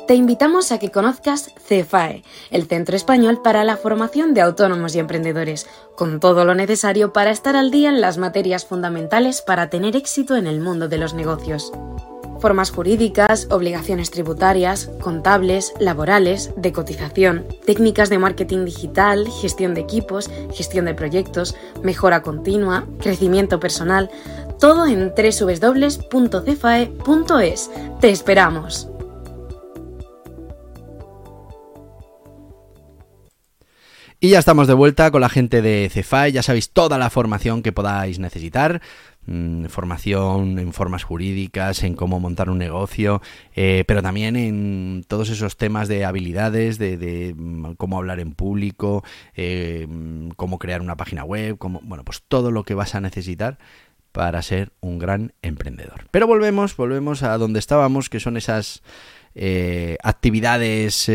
Te 0.10 0.16
invitamos 0.16 0.72
a 0.72 0.80
que 0.80 0.90
conozcas 0.90 1.54
CEFAE, 1.60 2.24
el 2.50 2.66
Centro 2.66 2.96
Español 2.96 3.42
para 3.44 3.64
la 3.64 3.78
Formación 3.78 4.34
de 4.34 4.42
Autónomos 4.42 4.96
y 4.96 5.00
Emprendedores, 5.00 5.68
con 5.96 6.20
todo 6.20 6.46
lo 6.46 6.56
necesario 6.56 7.14
para 7.14 7.30
estar 7.30 7.56
al 7.56 7.70
día 7.70 7.90
en 7.90 8.02
las 8.02 8.18
materias 8.18 8.66
fundamentales 8.66 9.44
para 9.44 9.70
tener 9.70 9.96
éxito 9.96 10.36
en 10.36 10.48
el 10.48 10.62
mundo 10.62 10.88
de 10.88 10.98
los 10.98 11.14
negocios 11.14 11.72
formas 12.40 12.72
jurídicas, 12.72 13.48
obligaciones 13.52 14.12
tributarias, 14.12 14.90
contables, 15.02 15.74
laborales, 15.80 16.52
de 16.56 16.72
cotización, 16.72 17.46
técnicas 17.66 18.10
de 18.10 18.20
marketing 18.20 18.66
digital, 18.66 19.28
gestión 19.42 19.74
de 19.74 19.82
equipos, 19.82 20.30
gestión 20.54 20.86
de 20.86 20.94
proyectos, 20.94 21.56
mejora 21.84 22.22
continua, 22.22 22.86
crecimiento 23.00 23.60
personal, 23.60 24.10
todo 24.60 24.86
en 24.86 25.14
www.cefae.es. 25.16 26.12
Te 28.00 28.10
esperamos. 28.10 28.90
Y 34.22 34.32
ya 34.32 34.40
estamos 34.40 34.68
de 34.68 34.74
vuelta 34.74 35.12
con 35.12 35.22
la 35.22 35.30
gente 35.30 35.62
de 35.62 35.90
Cefae, 35.90 36.34
ya 36.34 36.44
sabéis 36.44 36.72
toda 36.72 36.98
la 36.98 37.10
formación 37.10 37.64
que 37.64 37.72
podáis 37.72 38.20
necesitar 38.20 38.82
Mm, 39.26 39.66
formación 39.66 40.58
en 40.58 40.74
formas 40.74 41.04
jurídicas, 41.04 41.84
en 41.84 41.94
cómo 41.94 42.20
montar 42.20 42.50
un 42.50 42.58
negocio, 42.58 43.22
eh, 43.54 43.84
pero 43.86 44.02
también 44.02 44.36
en 44.36 45.06
todos 45.08 45.30
esos 45.30 45.56
temas 45.56 45.88
de 45.88 46.04
habilidades, 46.04 46.80
de, 46.80 47.36
mm, 47.38 47.74
cómo 47.74 47.98
hablar 47.98 48.20
en 48.20 48.32
público, 48.34 49.04
eh, 49.36 49.86
mm, 49.88 50.30
cómo 50.30 50.58
crear 50.58 50.82
una 50.82 50.98
página 50.98 51.24
web, 51.26 51.58
bueno, 51.60 52.04
pues 52.04 52.24
todo 52.28 52.50
lo 52.50 52.64
que 52.64 52.74
vas 52.74 52.96
a 52.96 53.02
necesitar 53.02 53.60
para 54.12 54.42
ser 54.42 54.72
un 54.80 54.98
gran 54.98 55.34
emprendedor. 55.44 56.06
Pero 56.10 56.26
volvemos, 56.26 56.76
volvemos 56.76 57.22
a 57.22 57.38
donde 57.38 57.60
estábamos, 57.60 58.10
que 58.10 58.20
son 58.20 58.36
esas 58.36 58.82
eh, 59.36 59.98
actividades 60.02 61.08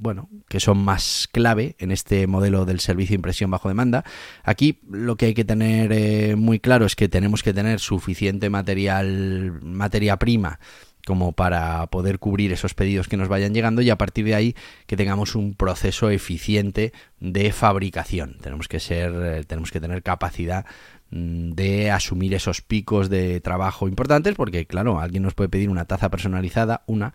bueno, 0.00 0.30
que 0.48 0.60
son 0.60 0.78
más 0.78 1.28
clave 1.30 1.76
en 1.78 1.90
este 1.90 2.26
modelo 2.26 2.64
del 2.64 2.80
servicio 2.80 3.12
de 3.12 3.16
impresión 3.16 3.50
bajo 3.50 3.68
demanda. 3.68 4.02
Aquí 4.42 4.80
lo 4.88 5.16
que 5.16 5.26
hay 5.26 5.34
que 5.34 5.44
tener 5.44 5.92
eh, 5.92 6.36
muy 6.36 6.58
claro 6.58 6.86
es 6.86 6.96
que 6.96 7.10
tenemos 7.10 7.42
que 7.42 7.52
tener 7.52 7.80
suficiente 7.80 8.48
material, 8.48 9.60
materia 9.62 10.16
prima 10.16 10.58
como 11.06 11.32
para 11.32 11.86
poder 11.88 12.18
cubrir 12.18 12.52
esos 12.52 12.74
pedidos 12.74 13.08
que 13.08 13.16
nos 13.16 13.28
vayan 13.28 13.52
llegando 13.52 13.82
y 13.82 13.90
a 13.90 13.98
partir 13.98 14.24
de 14.24 14.34
ahí 14.34 14.54
que 14.86 14.96
tengamos 14.96 15.34
un 15.34 15.54
proceso 15.54 16.10
eficiente 16.10 16.92
de 17.18 17.52
fabricación. 17.52 18.38
Tenemos 18.40 18.68
que 18.68 18.80
ser, 18.80 19.12
eh, 19.14 19.44
tenemos 19.44 19.70
que 19.70 19.80
tener 19.80 20.02
capacidad 20.02 20.64
mm, 21.10 21.50
de 21.50 21.90
asumir 21.90 22.32
esos 22.34 22.62
picos 22.62 23.10
de 23.10 23.40
trabajo 23.40 23.86
importantes 23.86 24.34
porque 24.34 24.66
claro, 24.66 24.98
alguien 24.98 25.22
nos 25.22 25.34
puede 25.34 25.50
pedir 25.50 25.68
una 25.68 25.84
taza 25.84 26.10
personalizada, 26.10 26.84
una, 26.86 27.12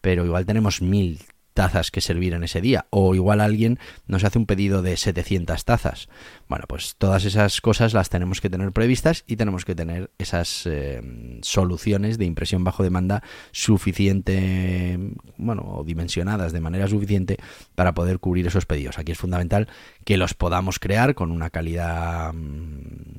pero 0.00 0.24
igual 0.24 0.46
tenemos 0.46 0.82
mil 0.82 1.18
tazas 1.58 1.90
que 1.90 2.00
servir 2.00 2.34
en 2.34 2.44
ese 2.44 2.60
día. 2.60 2.86
O 2.90 3.16
igual 3.16 3.40
alguien 3.40 3.80
nos 4.06 4.22
hace 4.22 4.38
un 4.38 4.46
pedido 4.46 4.80
de 4.80 4.96
700 4.96 5.64
tazas. 5.64 6.08
Bueno, 6.48 6.66
pues 6.68 6.94
todas 6.96 7.24
esas 7.24 7.60
cosas 7.60 7.94
las 7.94 8.10
tenemos 8.10 8.40
que 8.40 8.48
tener 8.48 8.70
previstas 8.70 9.24
y 9.26 9.34
tenemos 9.34 9.64
que 9.64 9.74
tener 9.74 10.12
esas 10.18 10.66
eh, 10.66 11.02
soluciones 11.42 12.16
de 12.16 12.26
impresión 12.26 12.62
bajo 12.62 12.84
demanda 12.84 13.24
suficiente, 13.50 15.00
bueno, 15.36 15.82
dimensionadas 15.84 16.52
de 16.52 16.60
manera 16.60 16.86
suficiente 16.86 17.38
para 17.74 17.92
poder 17.92 18.20
cubrir 18.20 18.46
esos 18.46 18.64
pedidos. 18.64 19.00
Aquí 19.00 19.10
es 19.10 19.18
fundamental 19.18 19.66
que 20.04 20.16
los 20.16 20.34
podamos 20.34 20.78
crear 20.78 21.16
con 21.16 21.32
una 21.32 21.50
calidad 21.50 22.32
mm, 22.34 23.18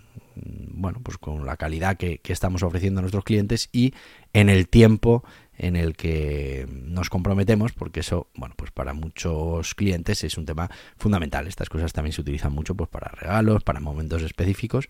bueno, 0.79 1.01
pues 1.03 1.17
con 1.17 1.45
la 1.45 1.57
calidad 1.57 1.97
que, 1.97 2.21
estamos 2.23 2.63
ofreciendo 2.63 2.99
a 2.99 3.01
nuestros 3.01 3.25
clientes 3.25 3.67
y 3.73 3.93
en 4.31 4.47
el 4.47 4.69
tiempo 4.69 5.25
en 5.59 5.75
el 5.75 5.95
que 5.95 6.65
nos 6.69 7.09
comprometemos, 7.09 7.73
porque 7.73 7.99
eso, 7.99 8.29
bueno, 8.33 8.55
pues 8.57 8.71
para 8.71 8.93
muchos 8.93 9.75
clientes 9.75 10.23
es 10.23 10.37
un 10.37 10.45
tema 10.45 10.69
fundamental. 10.97 11.47
Estas 11.47 11.69
cosas 11.69 11.93
también 11.93 12.13
se 12.13 12.21
utilizan 12.21 12.53
mucho 12.53 12.73
pues 12.75 12.89
para 12.89 13.11
regalos, 13.11 13.63
para 13.63 13.79
momentos 13.79 14.23
específicos 14.23 14.89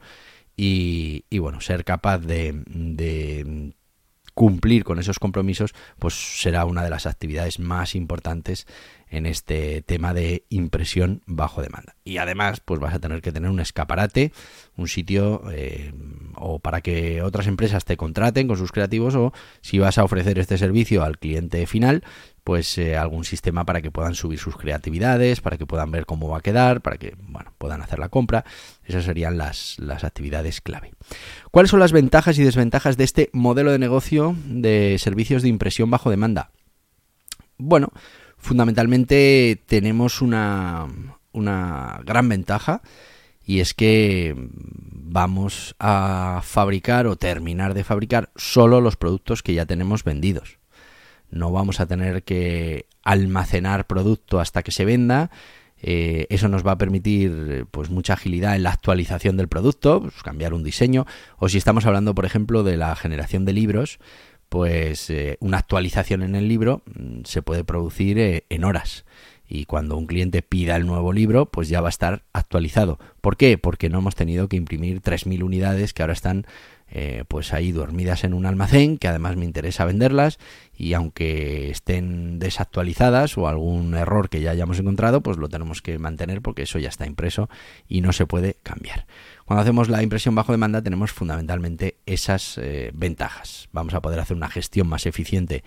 y, 0.56 1.26
y 1.30 1.40
bueno, 1.40 1.60
ser 1.60 1.84
capaz 1.84 2.20
de, 2.20 2.64
de 2.68 3.74
cumplir 4.36 4.84
con 4.84 5.00
esos 5.00 5.20
compromisos, 5.20 5.74
pues 5.98 6.14
será 6.14 6.66
una 6.66 6.84
de 6.84 6.90
las 6.90 7.06
actividades 7.06 7.60
más 7.60 7.96
importantes 7.96 8.68
en 9.10 9.26
este 9.26 9.82
tema 9.82 10.14
de 10.14 10.46
impresión 10.50 11.22
bajo 11.26 11.62
demanda. 11.62 11.96
Y 12.04 12.18
además, 12.18 12.62
pues 12.64 12.80
vas 12.80 12.94
a 12.94 13.00
tener 13.00 13.22
que 13.22 13.32
tener 13.32 13.50
un 13.50 13.60
escaparate, 13.60 14.32
un 14.78 14.88
sitio 14.88 15.44
eh, 15.52 15.94
o 16.36 16.60
para 16.60 16.82
que 16.82 17.22
otras 17.22 17.48
empresas 17.48 17.86
te 17.86 17.98
contraten 17.98 18.48
con 18.48 18.58
sus 18.58 18.72
creativos 18.72 19.16
o 19.16 19.34
si 19.62 19.80
vas 19.80 19.98
a 19.98 20.04
ofrecer 20.04 20.40
este 20.40 20.58
servicio 20.58 21.04
al 21.04 21.18
cliente 21.18 21.66
final, 21.66 22.04
pues 22.44 22.78
eh, 22.78 22.98
algún 22.98 23.26
sistema 23.26 23.66
para 23.66 23.82
que 23.82 23.92
puedan 23.92 24.16
subir 24.16 24.40
sus 24.40 24.56
creatividades, 24.56 25.42
para 25.42 25.58
que 25.58 25.66
puedan 25.66 25.92
ver 25.92 26.06
cómo 26.06 26.30
va 26.30 26.40
a 26.40 26.42
quedar, 26.42 26.82
para 26.82 26.98
que 26.98 27.16
bueno, 27.20 27.54
puedan 27.58 27.82
hacer 27.82 28.00
la 28.00 28.10
compra. 28.10 28.46
Esas 28.86 29.06
serían 29.06 29.38
las, 29.38 29.78
las 29.80 30.04
actividades 30.04 30.62
clave. 30.62 30.94
¿Cuáles 31.52 31.72
son 31.72 31.80
las 31.80 31.92
ventajas 31.92 32.38
y 32.38 32.44
desventajas 32.44 32.98
de 32.98 33.04
este 33.04 33.30
modelo 33.34 33.72
de 33.72 33.80
negocio 33.80 34.36
de 34.46 34.98
servicios 35.00 35.42
de 35.42 35.50
impresión 35.50 35.90
bajo 35.90 36.10
demanda? 36.10 36.52
Bueno, 37.58 37.92
fundamentalmente 38.40 39.62
tenemos 39.68 40.22
una, 40.22 40.88
una 41.32 42.02
gran 42.06 42.28
ventaja 42.28 42.82
y 43.46 43.60
es 43.60 43.74
que 43.74 44.36
vamos 45.10 45.76
a 45.80 46.42
fabricar 46.44 47.08
o 47.08 47.16
terminar 47.16 47.74
de 47.74 47.84
fabricar 47.84 48.30
solo 48.36 48.82
los 48.82 48.96
productos 48.96 49.42
que 49.42 49.54
ya 49.54 49.66
tenemos 49.66 50.04
vendidos. 50.04 50.60
No 51.32 51.52
vamos 51.52 51.80
a 51.80 51.86
tener 51.86 52.24
que 52.24 52.86
almacenar 53.04 53.88
producto 53.88 54.40
hasta 54.40 54.64
que 54.64 54.72
se 54.72 54.86
venda. 54.86 55.32
Eh, 55.82 56.28
eso 56.30 56.48
nos 56.48 56.66
va 56.66 56.74
a 56.74 56.78
permitir 56.78 57.66
pues 57.72 57.90
mucha 57.90 58.14
agilidad 58.14 58.56
en 58.56 58.64
la 58.64 58.72
actualización 58.72 59.38
del 59.38 59.48
producto, 59.48 60.02
pues, 60.02 60.22
cambiar 60.24 60.54
un 60.54 60.64
diseño, 60.64 61.06
o 61.38 61.48
si 61.50 61.58
estamos 61.58 61.86
hablando, 61.86 62.14
por 62.14 62.26
ejemplo, 62.26 62.64
de 62.64 62.78
la 62.78 62.96
generación 62.96 63.46
de 63.46 63.54
libros, 63.54 64.00
pues 64.50 65.10
eh, 65.10 65.38
una 65.40 65.60
actualización 65.60 66.24
en 66.24 66.36
el 66.36 66.48
libro 66.48 66.82
mm, 66.86 67.22
se 67.24 67.42
puede 67.42 67.64
producir 67.64 68.20
eh, 68.20 68.46
en 68.50 68.64
horas. 68.64 69.06
Y 69.48 69.66
cuando 69.66 69.98
un 69.98 70.06
cliente 70.06 70.44
pida 70.44 70.76
el 70.76 70.86
nuevo 70.86 71.12
libro, 71.12 71.48
pues 71.48 71.70
ya 71.70 71.82
va 71.82 71.88
a 71.88 71.90
estar 71.90 72.24
actualizado. 72.34 73.00
¿Por 73.20 73.36
qué? 73.36 73.58
Porque 73.58 73.90
no 73.90 73.98
hemos 74.00 74.14
tenido 74.16 74.48
que 74.48 74.58
imprimir 74.58 75.02
3.000 75.02 75.44
unidades 75.44 75.94
que 75.94 76.04
ahora 76.04 76.14
están 76.14 76.46
eh, 76.92 77.24
pues 77.28 77.54
ahí 77.54 77.72
dormidas 77.72 78.24
en 78.24 78.34
un 78.34 78.46
almacén 78.46 78.98
que 78.98 79.08
además 79.08 79.38
me 79.38 79.46
interesa 79.46 79.86
venderlas 79.86 80.40
y 80.76 80.94
aunque 80.94 81.70
estén 81.70 82.40
desactualizadas 82.40 83.38
o 83.38 83.48
algún 83.48 83.94
error 83.96 84.30
que 84.30 84.42
ya 84.42 84.52
hayamos 84.52 84.80
encontrado, 84.80 85.22
pues 85.22 85.38
lo 85.38 85.50
tenemos 85.50 85.82
que 85.82 86.00
mantener 86.00 86.42
porque 86.42 86.64
eso 86.64 86.80
ya 86.80 86.90
está 86.90 87.06
impreso 87.06 87.50
y 87.88 88.02
no 88.02 88.12
se 88.12 88.26
puede 88.26 88.56
cambiar. 88.64 89.06
Cuando 89.46 89.62
hacemos 89.62 89.90
la 89.90 90.02
impresión 90.02 90.36
bajo 90.36 90.52
demanda 90.52 90.82
tenemos 90.82 91.12
fundamentalmente 91.12 91.98
esas 92.06 92.58
eh, 92.58 92.92
ventajas. 92.94 93.68
Vamos 93.72 93.94
a 93.94 94.02
poder 94.02 94.20
hacer 94.20 94.38
una 94.38 94.50
gestión 94.50 94.88
más 94.88 95.06
eficiente 95.06 95.64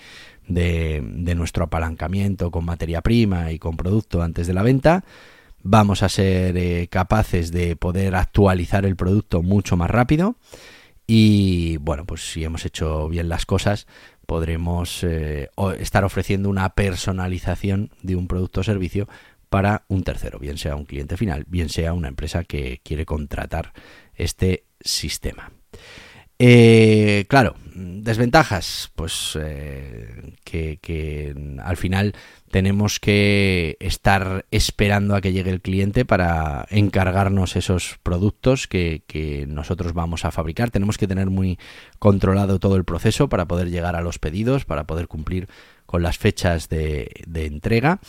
de, 0.49 1.03
nuestro 1.37 1.65
apalancamiento 1.65 2.51
con 2.51 2.65
materia 2.65 3.01
prima 3.01 3.53
y 3.53 3.59
con 3.59 3.77
producto 3.77 4.23
antes 4.23 4.47
de 4.47 4.55
la 4.55 4.63
venta 4.63 5.05
vamos 5.63 6.03
a 6.03 6.09
ser 6.09 6.57
eh, 6.57 6.89
capaces 6.91 7.53
de 7.53 7.77
poder 7.77 8.17
actualizar 8.17 8.85
el 8.85 8.97
producto 8.97 9.43
mucho 9.43 9.77
más 9.77 9.91
rápido 9.91 10.37
y 11.15 11.77
bueno, 11.77 12.07
pues 12.07 12.23
si 12.23 12.43
hemos 12.43 12.65
hecho 12.65 13.07
bien 13.07 13.29
las 13.29 13.45
cosas, 13.45 13.87
podremos 14.25 15.05
eh, 15.05 15.51
estar 15.79 16.05
ofreciendo 16.05 16.49
una 16.49 16.71
personalización 16.71 17.91
de 18.01 18.17
un 18.17 18.27
producto 18.27 18.63
o 18.63 18.65
servicio 18.65 19.07
para 19.51 19.85
un 19.89 20.05
tercero, 20.05 20.39
bien 20.39 20.57
sea 20.57 20.75
un 20.75 20.87
cliente 20.87 21.19
final, 21.19 21.45
bien 21.47 21.69
sea 21.69 21.93
una 21.93 22.09
empresa 22.09 22.45
que 22.45 22.81
quiere 22.83 23.05
contratar 23.05 23.75
este 24.15 24.65
sistema. 24.81 25.53
Eh, 26.45 27.25
claro, 27.29 27.55
desventajas, 27.73 28.91
pues 28.97 29.39
eh, 29.41 30.35
que, 30.43 31.37
al 31.63 31.77
final 31.77 32.17
tenemos 32.51 32.99
que 32.99 33.77
estar 33.79 34.45
esperando 34.51 35.15
a 35.15 35.21
que 35.21 35.33
llegue 35.33 35.53
el 35.53 35.61
cliente 35.61 36.05
para 36.05 36.67
encargarnos 36.71 37.55
esos 37.55 38.01
productos 38.03 38.67
que, 38.67 39.47
nosotros 39.47 39.93
vamos 39.93 40.25
a 40.25 40.33
fabricar. 40.33 40.73
Tenemos 40.73 40.99
que 40.99 41.07
tener 41.07 41.31
muy 41.31 41.61
controlado 42.01 42.59
todo 42.59 42.75
el 42.75 42.83
proceso 42.83 43.29
para 43.29 43.47
poder 43.47 43.71
llegar 43.71 43.95
a 43.95 44.01
los 44.01 44.19
pedidos, 44.19 44.65
para 44.65 44.83
poder 44.83 45.07
cumplir 45.07 45.47
con 45.87 46.03
las 46.03 46.19
fechas 46.19 46.69
de, 46.69 47.09
entrega. 47.33 48.01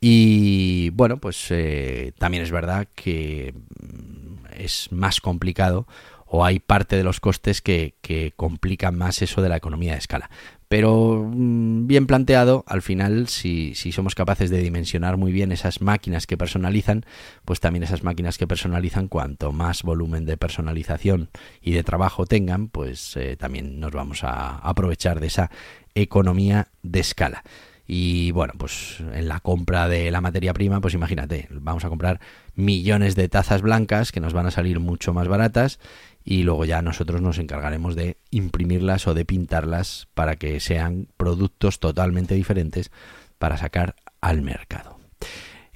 Y 0.00 0.90
bueno, 0.90 1.16
pues 1.16 1.48
eh, 1.50 2.12
también 2.16 2.44
es 2.44 2.52
verdad 2.52 2.86
que 2.94 3.54
es 4.56 4.92
más 4.92 5.20
complicado 5.20 5.88
o 6.34 6.46
hay 6.46 6.60
parte 6.60 6.96
de 6.96 7.04
los 7.04 7.20
costes 7.20 7.60
que, 7.60 7.92
complican 8.36 8.96
más 8.96 9.20
eso 9.20 9.42
de 9.42 9.50
la 9.50 9.58
economía 9.58 9.92
de 9.92 9.98
escala. 9.98 10.30
Pero 10.66 11.28
mm, 11.30 11.86
bien 11.86 12.06
planteado, 12.06 12.64
al 12.66 12.80
final, 12.80 13.28
si, 13.28 13.74
si, 13.74 13.92
somos 13.92 14.14
capaces 14.14 14.48
de 14.48 14.62
dimensionar 14.62 15.18
muy 15.18 15.30
bien 15.30 15.52
esas 15.52 15.82
máquinas 15.82 16.26
que 16.26 16.38
personalizan, 16.38 17.04
pues 17.44 17.60
también 17.60 17.82
esas 17.82 18.02
máquinas 18.02 18.38
que 18.38 18.46
personalizan, 18.46 19.08
cuanto 19.08 19.52
más 19.52 19.82
volumen 19.82 20.24
de 20.24 20.38
personalización 20.38 21.28
y 21.60 21.72
de 21.72 21.84
trabajo 21.84 22.24
tengan, 22.24 22.68
pues 22.68 23.14
eh, 23.18 23.36
también 23.36 23.78
nos 23.78 23.92
vamos 23.92 24.24
a 24.24 24.56
aprovechar 24.56 25.20
de 25.20 25.26
esa 25.26 25.50
economía 25.94 26.68
de 26.82 27.00
escala. 27.00 27.44
Y 27.86 28.30
bueno, 28.30 28.54
pues 28.56 29.00
en 29.12 29.28
la 29.28 29.40
compra 29.40 29.86
de 29.86 30.10
la 30.10 30.22
materia 30.22 30.54
prima, 30.54 30.80
pues 30.80 30.94
imagínate, 30.94 31.48
vamos 31.50 31.84
a 31.84 31.90
comprar 31.90 32.20
millones 32.54 33.16
de 33.16 33.28
tazas 33.28 33.60
blancas 33.60 34.12
que 34.12 34.20
nos 34.20 34.32
van 34.32 34.46
a 34.46 34.50
salir 34.50 34.80
mucho 34.80 35.12
más 35.12 35.28
baratas 35.28 35.78
y 36.24 36.42
luego 36.42 36.64
ya 36.64 36.82
nosotros 36.82 37.20
nos 37.20 37.38
encargaremos 37.38 37.96
de 37.96 38.16
imprimirlas 38.30 39.06
o 39.06 39.14
de 39.14 39.24
pintarlas 39.24 40.08
para 40.14 40.36
que 40.36 40.60
sean 40.60 41.08
productos 41.16 41.80
totalmente 41.80 42.34
diferentes 42.34 42.90
para 43.38 43.56
sacar 43.56 43.96
al 44.20 44.42
mercado. 44.42 44.98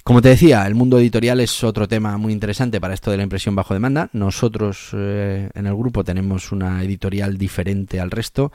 Como 0.07 0.21
te 0.21 0.29
decía, 0.29 0.65
el 0.65 0.73
mundo 0.73 0.99
editorial 0.99 1.41
es 1.41 1.65
otro 1.65 1.85
tema 1.85 2.17
muy 2.17 2.31
interesante 2.31 2.79
para 2.79 2.93
esto 2.93 3.11
de 3.11 3.17
la 3.17 3.23
impresión 3.23 3.55
bajo 3.55 3.73
demanda. 3.73 4.09
Nosotros 4.13 4.91
eh, 4.93 5.49
en 5.53 5.67
el 5.67 5.75
grupo 5.75 6.05
tenemos 6.05 6.53
una 6.53 6.81
editorial 6.81 7.37
diferente 7.37 7.99
al 7.99 8.09
resto. 8.09 8.53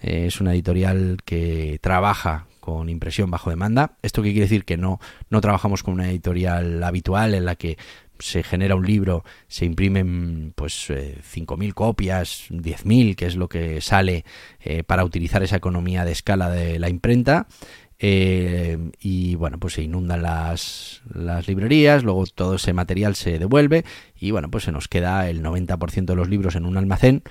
Eh, 0.00 0.26
es 0.28 0.40
una 0.40 0.52
editorial 0.52 1.18
que 1.24 1.80
trabaja 1.82 2.46
con 2.60 2.88
impresión 2.88 3.32
bajo 3.32 3.50
demanda. 3.50 3.96
¿Esto 4.02 4.22
qué 4.22 4.30
quiere 4.30 4.44
decir? 4.44 4.64
Que 4.64 4.76
no, 4.76 5.00
no 5.28 5.40
trabajamos 5.40 5.82
con 5.82 5.94
una 5.94 6.08
editorial 6.08 6.80
habitual 6.84 7.34
en 7.34 7.46
la 7.46 7.56
que 7.56 7.76
se 8.22 8.42
genera 8.42 8.74
un 8.74 8.86
libro, 8.86 9.24
se 9.48 9.64
imprimen 9.64 10.52
pues 10.54 10.90
5.000 10.90 11.68
eh, 11.68 11.72
copias, 11.72 12.46
10.000, 12.50 13.16
que 13.16 13.26
es 13.26 13.36
lo 13.36 13.48
que 13.48 13.80
sale 13.80 14.24
eh, 14.60 14.84
para 14.84 15.04
utilizar 15.04 15.42
esa 15.42 15.56
economía 15.56 16.04
de 16.04 16.12
escala 16.12 16.50
de 16.50 16.78
la 16.78 16.88
imprenta. 16.88 17.46
Eh, 17.98 18.90
y 19.00 19.36
bueno, 19.36 19.58
pues 19.58 19.74
se 19.74 19.82
inundan 19.82 20.22
las, 20.22 21.02
las 21.12 21.46
librerías, 21.46 22.02
luego 22.02 22.24
todo 22.26 22.56
ese 22.56 22.72
material 22.72 23.14
se 23.14 23.38
devuelve 23.38 23.84
y 24.18 24.32
bueno, 24.32 24.50
pues 24.50 24.64
se 24.64 24.72
nos 24.72 24.88
queda 24.88 25.30
el 25.30 25.40
90% 25.40 26.06
de 26.06 26.16
los 26.16 26.28
libros 26.28 26.56
en 26.56 26.66
un 26.66 26.76
almacén 26.76 27.22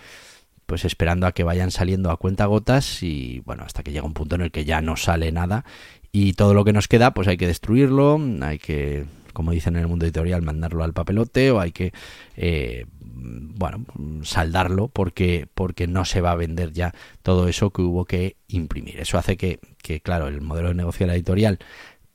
pues 0.72 0.86
esperando 0.86 1.28
a 1.28 1.34
que 1.34 1.44
vayan 1.44 1.70
saliendo 1.70 2.12
a 2.12 2.15
cuenta 2.15 2.46
gotas 2.46 3.04
y 3.04 3.42
bueno, 3.46 3.63
hasta 3.65 3.84
que 3.84 3.92
llega 3.92 4.06
un 4.06 4.13
punto 4.13 4.36
en 4.36 4.42
el 4.42 4.52
que 4.52 4.63
ya 4.63 4.82
no 4.82 4.96
sale 4.96 5.30
nada 5.34 5.65
y 6.13 6.32
todo 6.32 6.54
lo 6.54 6.63
que 6.63 6.72
nos 6.72 6.88
queda 6.88 7.13
pues 7.13 7.28
hay 7.28 7.36
que 7.36 7.48
destruirlo, 7.48 8.18
hay 8.42 8.58
que 8.58 9.04
como 9.32 9.52
dicen 9.52 9.76
en 9.76 9.82
el 9.82 9.88
mundo 9.88 10.06
editorial, 10.06 10.41
mandarlo 10.41 10.84
al 10.84 10.94
papelote 10.94 11.52
o 11.52 11.60
hay 11.60 11.72
que, 11.72 11.94
eh, 12.36 12.86
bueno, 13.00 13.86
saldarlo 14.24 14.88
porque, 14.88 15.48
porque 15.54 15.88
no 15.88 16.06
se 16.06 16.22
va 16.22 16.32
a 16.32 16.36
vender 16.36 16.72
ya 16.74 16.94
todo 17.22 17.48
eso 17.48 17.72
que 17.72 17.82
hubo 17.82 18.06
que 18.06 18.36
imprimir. 18.48 19.00
Eso 19.00 19.17
hace 19.17 19.38
que, 19.38 19.60
que, 19.82 20.02
claro, 20.02 20.28
el 20.28 20.41
modelo 20.41 20.70
de 20.70 20.76
negocio 20.76 21.06
de 21.06 21.08
la 21.08 21.15
editorial 21.15 21.60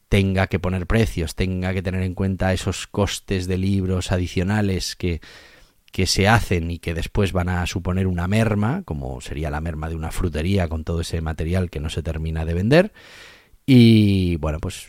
tenga 0.09 0.47
que 0.47 0.59
poner 0.59 0.87
precios, 0.87 1.35
tenga 1.35 1.75
que 1.75 1.83
tener 1.83 2.03
en 2.03 2.15
cuenta 2.15 2.53
esos 2.53 2.87
costes 2.87 3.47
de 3.47 3.59
libros 3.59 4.13
adicionales 4.13 4.95
que, 4.97 5.21
que 5.97 6.07
se 6.07 6.29
hacen 6.29 6.71
y 6.71 6.79
que 6.79 6.95
después 6.95 7.33
van 7.33 7.49
a 7.49 7.67
suponer 7.67 8.07
una 8.07 8.29
merma, 8.29 8.83
como 8.85 9.21
sería 9.21 9.51
la 9.51 9.61
merma 9.61 9.89
de 9.89 9.97
una 9.97 10.11
frutería 10.11 10.69
con 10.69 10.85
todo 10.85 11.01
ese 11.01 11.21
material 11.21 11.71
que 11.71 11.81
no 11.81 11.91
se 11.91 12.03
termina 12.03 12.45
de 12.45 12.55
vender. 12.55 12.93
Y 13.65 14.37
bueno, 14.37 14.61
pues 14.61 14.89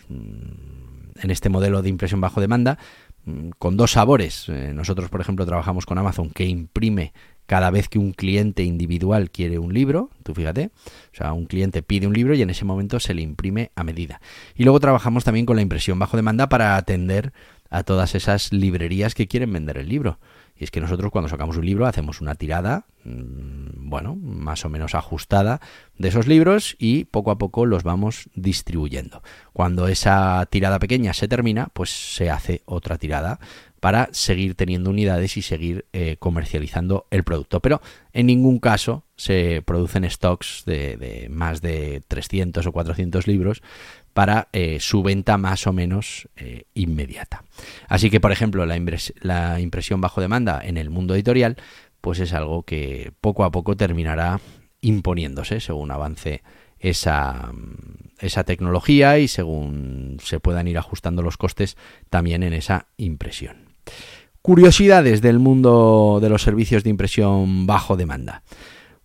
en 1.21 1.31
este 1.31 1.49
modelo 1.49 1.81
de 1.81 1.89
impresión 1.89 2.21
bajo 2.21 2.41
demanda 2.41 2.77
mm, 3.25 3.49
con 3.57 3.77
dos 3.77 3.91
sabores. 3.91 4.49
Eh, 4.49 4.71
nosotros, 4.73 5.09
por 5.09 5.21
ejemplo, 5.21 5.45
trabajamos 5.45 5.85
con 5.85 5.97
Amazon 5.97 6.29
que 6.29 6.45
imprime 6.45 7.13
cada 7.47 7.71
vez 7.71 7.87
que 7.87 7.97
un 7.97 8.11
cliente 8.11 8.63
individual 8.63 9.31
quiere 9.31 9.57
un 9.57 9.73
libro, 9.73 10.09
tú 10.23 10.33
fíjate, 10.35 10.69
o 11.13 11.15
sea, 11.15 11.31
un 11.31 11.45
cliente 11.45 11.81
pide 11.81 12.05
un 12.05 12.13
libro 12.13 12.35
y 12.35 12.41
en 12.41 12.49
ese 12.49 12.65
momento 12.65 12.99
se 12.99 13.13
le 13.13 13.21
imprime 13.21 13.71
a 13.75 13.83
medida. 13.83 14.19
Y 14.53 14.63
luego 14.63 14.81
trabajamos 14.81 15.23
también 15.23 15.45
con 15.45 15.55
la 15.55 15.61
impresión 15.61 15.97
bajo 15.97 16.17
demanda 16.17 16.49
para 16.49 16.75
atender 16.75 17.31
a 17.69 17.83
todas 17.83 18.15
esas 18.15 18.51
librerías 18.51 19.15
que 19.15 19.27
quieren 19.27 19.51
vender 19.53 19.77
el 19.77 19.87
libro. 19.87 20.19
Y 20.59 20.63
es 20.63 20.71
que 20.71 20.81
nosotros 20.81 21.11
cuando 21.11 21.29
sacamos 21.29 21.57
un 21.57 21.65
libro 21.65 21.85
hacemos 21.85 22.21
una 22.21 22.35
tirada, 22.35 22.85
mm, 23.03 23.89
bueno, 23.89 24.15
más 24.15 24.65
o 24.65 24.69
menos 24.69 24.95
ajustada 24.95 25.61
de 25.97 26.07
esos 26.09 26.27
libros 26.27 26.75
y 26.79 27.05
poco 27.05 27.31
a 27.31 27.37
poco 27.37 27.65
los 27.65 27.83
vamos 27.83 28.29
distribuyendo. 28.35 29.21
Cuando 29.53 29.87
esa 29.87 30.45
tirada 30.49 30.79
pequeña 30.79 31.13
se 31.13 31.27
termina, 31.27 31.69
pues 31.73 31.89
se 32.15 32.29
hace 32.29 32.61
otra 32.65 32.97
tirada 32.97 33.39
para 33.79 34.09
seguir 34.11 34.55
teniendo 34.55 34.89
unidades 34.89 35.37
y 35.37 35.41
seguir 35.43 35.85
eh, 35.93 36.17
comercializando 36.17 37.05
el 37.11 37.23
producto. 37.23 37.59
Pero 37.61 37.81
en 38.11 38.25
ningún 38.25 38.59
caso 38.59 39.05
se 39.15 39.61
producen 39.65 40.09
stocks 40.09 40.63
de, 40.65 40.97
de, 40.97 41.29
más 41.29 41.61
de 41.61 42.01
300 42.07 42.65
o 42.65 42.71
400 42.71 43.27
libros 43.27 43.61
para 44.17 44.47
eh, 44.51 44.79
su 44.79 45.03
venta 45.03 45.37
más 45.37 45.67
o 45.67 45.73
menos 45.73 46.27
eh, 46.37 46.63
inmediata. 46.73 47.43
Así 47.87 48.09
que, 48.09 48.19
por 48.19 48.31
ejemplo, 48.31 48.65
la, 48.65 49.59
impresión 49.59 50.01
bajo 50.01 50.21
demanda 50.21 50.59
en 50.63 50.77
el 50.77 50.89
mundo 50.89 51.13
editorial, 51.13 51.55
pues 52.01 52.19
es 52.19 52.33
algo 52.33 52.63
que 52.63 53.11
poco 53.21 53.43
a 53.43 53.51
poco 53.51 53.77
terminará 53.77 54.41
imponiéndose 54.81 55.59
según 55.59 55.91
avance 55.91 56.41
esa 56.79 57.53
tecnología 58.43 59.19
y 59.19 59.27
según 59.27 60.17
se 60.19 60.39
puedan 60.39 60.67
ir 60.67 60.79
ajustando 60.79 61.21
los 61.21 61.37
costes 61.37 61.77
también 62.09 62.41
en 62.41 62.53
esa 62.53 62.87
impresión. 62.97 63.67
Curiosidades 64.41 65.21
del 65.21 65.37
mundo 65.37 66.17
de 66.19 66.29
los 66.29 66.41
servicios 66.41 66.83
de 66.83 66.89
impresión 66.89 67.67
bajo 67.67 67.95
demanda. 67.95 68.41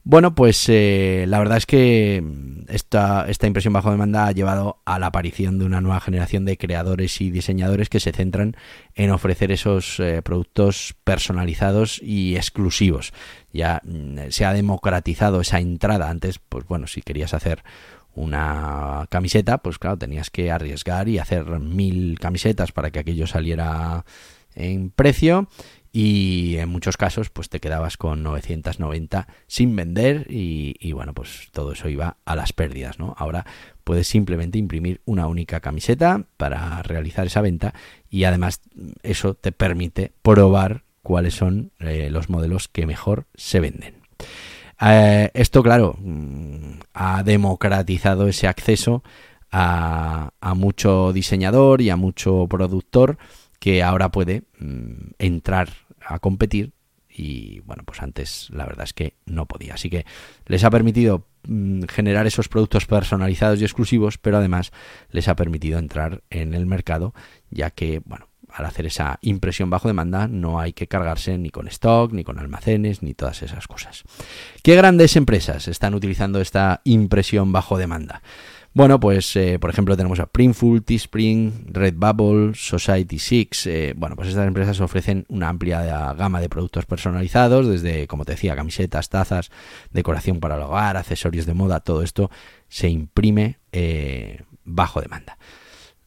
Bueno, 0.05 0.35
pues 0.35 0.69
eh, 0.69 1.27
la 1.29 1.39
verdad 1.39 1.59
es 1.59 1.67
que 1.67 2.25
esta, 2.69 3.27
esta 3.29 3.47
impresión 3.47 3.73
bajo 3.73 3.93
demanda 3.93 4.27
ha 4.27 4.33
llevado 4.33 4.81
a 4.85 4.99
la 4.99 5.07
aparición 5.07 5.61
de 5.61 5.65
una 5.65 5.81
nueva 5.81 6.01
generación 6.01 6.45
de 6.45 6.59
creadores 6.59 7.21
y 7.21 7.31
diseñadores 7.31 7.89
que 7.89 8.01
se 8.01 8.11
centran 8.11 8.57
en 8.97 9.11
ofrecer 9.11 9.53
esos 9.53 10.01
eh, 10.01 10.21
productos 10.23 10.97
personalizados 11.05 12.03
y 12.03 12.35
exclusivos. 12.35 13.13
Ya 13.53 13.81
mm, 13.85 14.31
se 14.31 14.45
ha 14.45 14.53
democratizado 14.53 15.41
esa 15.41 15.61
entrada. 15.61 16.11
Antes, 16.11 16.41
pues 16.41 16.67
bueno, 16.67 16.89
si 16.89 17.01
querías 17.03 17.33
hacer 17.33 17.63
una 18.15 19.07
camiseta, 19.09 19.59
pues 19.59 19.79
claro, 19.79 19.99
tenías 19.99 20.31
que 20.31 20.51
arriesgar 20.51 21.09
y 21.09 21.19
hacer 21.19 21.45
mil 21.61 22.19
camisetas 22.19 22.73
para 22.73 22.91
que 22.91 22.99
aquello 22.99 23.29
saliera 23.29 24.05
en 24.55 24.91
precio 24.91 25.49
y 25.93 26.57
en 26.57 26.71
muchos 26.71 26.97
casos 26.97 27.29
pues 27.31 27.51
te 27.51 27.61
quedabas 27.61 27.97
con 27.97 28.23
990 28.23 29.29
sin 29.47 29.77
vender 29.77 30.27
y, 30.31 30.93
bueno 30.93 31.13
pues 31.13 31.49
todo 31.53 31.73
eso 31.73 31.89
iba 31.89 32.17
a 32.25 32.35
las 32.35 32.53
pérdidas 32.53 32.99
no 32.99 33.15
ahora 33.19 33.45
puedes 33.85 34.07
simplemente 34.07 34.59
imprimir 34.59 35.03
una 35.05 35.27
única 35.27 35.61
camiseta 35.61 36.25
para 36.39 36.83
realizar 36.83 37.27
esa 37.27 37.43
venta 37.43 37.75
y 38.09 38.25
además 38.25 38.63
eso 39.03 39.35
te 39.35 39.53
permite 39.53 40.13
probar 40.23 40.85
cuáles 41.03 41.35
son 41.35 41.73
eh, 41.81 42.09
los 42.11 42.31
modelos 42.31 42.69
que 42.69 42.87
mejor 42.87 43.27
se 43.35 43.61
venden. 43.61 43.97
Eh, 44.81 45.31
esto, 45.35 45.63
claro, 45.63 45.97
mm, 45.99 46.81
ha 46.95 47.23
democratizado 47.23 48.29
ese 48.29 48.49
acceso 48.49 49.03
a, 49.51 50.31
mucho 50.57 51.13
diseñador 51.13 51.83
y 51.83 51.91
a 51.91 51.97
mucho 51.97 52.47
productor 52.49 53.19
que 53.63 53.81
ahora 53.81 54.11
puede 54.11 54.43
mm, 54.59 55.13
entrar 55.21 55.69
a 56.05 56.19
competir 56.19 56.73
y 57.09 57.61
bueno, 57.61 57.85
pues 57.87 58.03
antes 58.03 58.49
la 58.51 58.67
verdad 58.67 58.83
es 58.83 58.93
que 58.93 59.15
no 59.25 59.47
podía. 59.47 59.75
Así 59.75 59.89
que 59.89 60.05
les 60.47 60.65
ha 60.65 60.71
permitido 60.71 61.29
mm, 61.47 61.85
generar 61.85 62.27
esos 62.27 62.49
productos 62.49 62.87
personalizados 62.87 63.61
y 63.61 63.65
exclusivos, 63.65 64.19
pero 64.19 64.39
además 64.39 64.73
les 65.11 65.29
ha 65.29 65.37
permitido 65.37 65.79
entrar 65.79 66.25
en 66.29 66.55
el 66.55 66.67
mercado, 66.67 67.15
ya 67.51 67.71
que, 67.71 68.03
bueno, 68.05 68.27
al 68.49 68.65
hacer 68.65 68.87
esa 68.87 69.21
impresión 69.23 69.71
bajo 69.71 69.87
demanda 69.87 70.27
no 70.27 70.59
hay 70.59 70.73
que 70.73 70.89
cargarse 70.89 71.39
ni 71.39 71.51
con 71.51 71.69
stock, 71.69 72.13
ni 72.13 72.25
con 72.25 72.41
almacenes, 72.41 73.01
ni 73.01 73.15
todas 73.15 73.45
esas 73.45 73.69
cosas. 73.69 74.03
¿Qué 74.65 74.75
grandes 74.75 75.15
empresas 75.15 75.69
están 75.69 75.95
utilizando 75.95 76.41
esta 76.41 76.81
impresión 76.83 77.53
bajo 77.53 77.79
demanda? 77.79 78.23
Bueno, 78.75 78.99
pues 78.99 79.37
eh, 79.37 79.59
por 79.59 79.69
ejemplo 79.69 79.99
tenemos 79.99 80.19
a 80.19 80.27
Printful, 80.27 80.83
Teespring, 80.83 81.67
Redbubble, 81.67 82.55
Society 82.55 83.19
Six. 83.19 83.67
Eh, 83.67 83.93
bueno, 83.95 84.17
pues 84.17 84.29
estas 84.29 84.49
empresas 84.49 84.81
ofrecen 84.81 85.27
una 85.29 85.51
amplia 85.51 86.15
gama 86.15 86.41
de 86.41 86.49
productos 86.49 86.87
personalizados, 86.87 87.69
desde, 87.69 88.07
como 88.07 88.25
te 88.25 88.33
decía, 88.33 88.57
camisetas, 88.57 89.11
tazas, 89.11 89.51
decoración 89.91 90.41
para 90.41 90.57
el 90.57 90.63
hogar, 90.63 90.97
accesorios 90.97 91.45
de 91.45 91.53
moda, 91.53 91.81
todo 91.81 92.03
esto 92.03 92.31
se 92.69 92.89
imprime 92.89 93.59
eh, 93.73 94.41
bajo 94.65 95.03
demanda. 95.03 95.37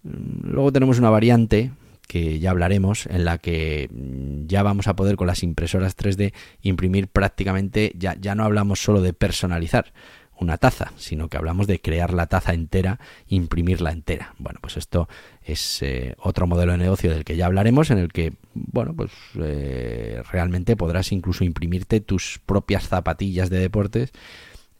Luego 0.01 0.71
tenemos 0.71 0.97
una 0.97 1.11
variante 1.11 1.71
que 2.07 2.39
ya 2.39 2.51
hablaremos, 2.51 3.05
en 3.07 3.25
la 3.25 3.37
que 3.37 3.89
mm, 3.91 4.47
ya 4.47 4.63
vamos 4.63 4.87
a 4.87 4.95
poder 4.95 5.17
con 5.17 5.27
las 5.27 5.43
impresoras 5.43 5.95
3D 5.95 6.33
imprimir 6.61 7.09
prácticamente, 7.09 7.91
ya, 7.95 8.15
ya 8.19 8.33
no 8.33 8.43
hablamos 8.43 8.79
solo 8.81 9.01
de 9.01 9.13
personalizar, 9.13 9.93
una 10.39 10.57
taza, 10.57 10.91
sino 10.97 11.29
que 11.29 11.37
hablamos 11.37 11.67
de 11.67 11.79
crear 11.79 12.13
la 12.13 12.27
taza 12.27 12.53
entera, 12.53 12.99
imprimirla 13.27 13.91
entera. 13.91 14.33
Bueno, 14.37 14.59
pues 14.61 14.77
esto 14.77 15.07
es 15.43 15.81
eh, 15.81 16.15
otro 16.17 16.47
modelo 16.47 16.73
de 16.73 16.77
negocio 16.77 17.11
del 17.11 17.23
que 17.23 17.35
ya 17.35 17.45
hablaremos, 17.45 17.91
en 17.91 17.97
el 17.97 18.11
que, 18.11 18.33
bueno, 18.53 18.93
pues 18.95 19.11
eh, 19.39 20.21
realmente 20.31 20.75
podrás 20.75 21.11
incluso 21.11 21.43
imprimirte 21.43 22.01
tus 22.01 22.39
propias 22.45 22.87
zapatillas 22.87 23.49
de 23.49 23.59
deportes 23.59 24.11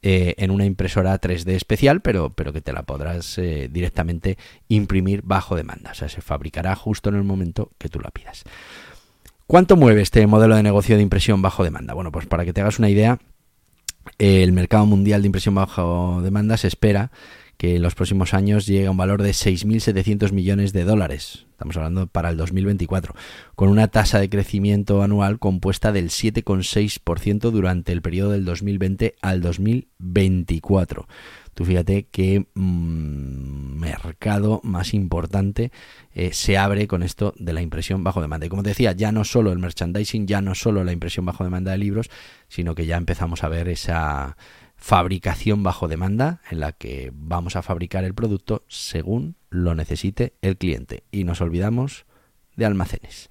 eh, 0.02 0.36
en 0.38 0.52
una 0.52 0.66
impresora 0.66 1.20
3D 1.20 1.52
especial, 1.52 2.02
pero, 2.02 2.32
pero 2.32 2.54
que 2.54 2.62
te 2.62 2.74
la 2.74 2.84
podrás 2.84 3.40
directamente 3.70 4.38
imprimir 4.68 5.22
bajo 5.24 5.56
demanda. 5.56 5.92
O 5.92 5.96
sea, 5.96 6.10
se 6.10 6.22
fabricará 6.22 6.76
justo 6.76 7.10
en 7.10 7.16
el 7.16 7.24
momento 7.24 7.72
que 7.78 7.90
tú 7.90 8.00
la 8.00 8.12
pidas. 8.12 8.44
¿Cuánto 9.48 9.76
mueve 9.78 10.02
este 10.02 10.26
modelo 10.26 10.56
de 10.56 10.64
negocio 10.64 10.96
de 10.96 11.04
impresión 11.04 11.42
bajo 11.42 11.64
demanda? 11.64 11.94
Bueno, 11.94 12.12
pues 12.12 12.26
para 12.26 12.46
que 12.46 12.54
te 12.54 12.62
hagas 12.62 12.80
una 12.80 12.90
idea, 12.90 13.20
el 14.18 14.52
mercado 14.52 14.86
mundial 14.86 15.22
de 15.22 15.28
impresión 15.28 15.56
bajo 15.56 16.22
demanda 16.22 16.58
se 16.58 16.68
espera 16.68 17.12
que 17.58 17.78
en 17.78 17.82
los 17.82 17.96
próximos 17.96 18.34
años 18.34 18.66
llegue 18.66 18.88
a 18.88 18.92
un 18.92 18.98
valor 18.98 19.22
de 19.22 19.32
6.700 19.32 20.32
millones 20.32 20.74
de 20.74 20.84
dólares. 20.84 21.46
Estamos 21.52 21.78
hablando 21.78 22.08
para 22.08 22.30
el 22.30 22.38
2024, 22.38 23.16
con 23.56 23.70
una 23.70 23.88
tasa 23.88 24.20
de 24.20 24.30
crecimiento 24.30 25.02
anual 25.02 25.40
compuesta 25.40 25.94
del 25.94 26.10
7,6% 26.10 27.52
durante 27.52 27.94
el 27.94 28.02
periodo 28.02 28.32
del 28.32 28.44
2020 28.44 29.16
al 29.22 29.42
2024. 29.42 31.08
Tú 31.56 31.64
fíjate 31.64 32.08
qué 32.12 32.46
mm, 32.54 33.80
mercado 33.80 34.60
más 34.64 34.94
importante 34.94 35.72
eh, 36.14 36.34
se 36.34 36.58
abre 36.58 36.86
con 36.86 37.02
esto 37.02 37.34
de 37.40 37.54
la 37.54 37.62
impresión 37.62 38.04
bajo 38.04 38.22
demanda. 38.22 38.46
Y 38.46 38.50
como 38.50 38.62
te 38.62 38.70
decía, 38.70 38.92
ya 38.92 39.14
no 39.14 39.24
solo 39.24 39.54
el 39.54 39.60
merchandising, 39.60 40.28
ya 40.28 40.42
no 40.42 40.54
solo 40.54 40.84
la 40.84 40.92
impresión 40.92 41.26
bajo 41.26 41.46
demanda 41.46 41.72
de 41.72 41.78
libros, 41.78 42.12
sino 42.50 42.76
que 42.76 42.86
ya 42.86 42.98
empezamos 42.98 43.46
a 43.46 43.48
ver 43.48 43.70
esa 43.70 44.36
fabricación 44.76 45.64
bajo 45.64 45.88
demanda 45.88 46.42
en 46.52 46.60
la 46.60 46.74
que 46.74 47.12
vamos 47.14 47.56
a 47.56 47.62
fabricar 47.62 48.04
el 48.04 48.14
producto 48.14 48.64
según 48.68 49.38
lo 49.50 49.76
necesite 49.76 50.34
el 50.42 50.58
cliente. 50.58 51.06
Y 51.10 51.24
nos 51.24 51.40
olvidamos 51.40 52.06
de 52.58 52.66
almacenes. 52.66 53.30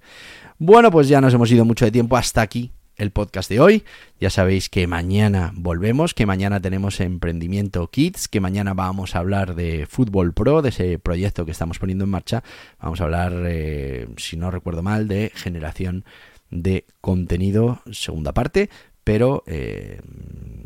Bueno, 0.58 0.90
pues 0.90 1.08
ya 1.08 1.20
nos 1.20 1.34
hemos 1.34 1.52
ido 1.52 1.66
mucho 1.66 1.84
de 1.84 1.90
tiempo 1.90 2.16
hasta 2.16 2.40
aquí 2.40 2.72
el 2.96 3.10
podcast 3.10 3.48
de 3.48 3.60
hoy. 3.60 3.84
Ya 4.20 4.30
sabéis 4.30 4.68
que 4.68 4.86
mañana 4.86 5.52
volvemos, 5.54 6.14
que 6.14 6.26
mañana 6.26 6.60
tenemos 6.60 7.00
Emprendimiento 7.00 7.88
Kids, 7.88 8.28
que 8.28 8.40
mañana 8.40 8.74
vamos 8.74 9.14
a 9.14 9.18
hablar 9.18 9.54
de 9.54 9.86
Fútbol 9.86 10.32
Pro, 10.32 10.62
de 10.62 10.70
ese 10.70 10.98
proyecto 10.98 11.44
que 11.44 11.52
estamos 11.52 11.78
poniendo 11.78 12.04
en 12.04 12.10
marcha. 12.10 12.42
Vamos 12.80 13.00
a 13.00 13.04
hablar, 13.04 13.32
eh, 13.46 14.08
si 14.16 14.36
no 14.36 14.50
recuerdo 14.50 14.82
mal, 14.82 15.08
de 15.08 15.32
generación 15.34 16.04
de 16.50 16.86
contenido, 17.00 17.80
segunda 17.90 18.32
parte, 18.32 18.70
pero 19.02 19.42
eh, 19.46 20.00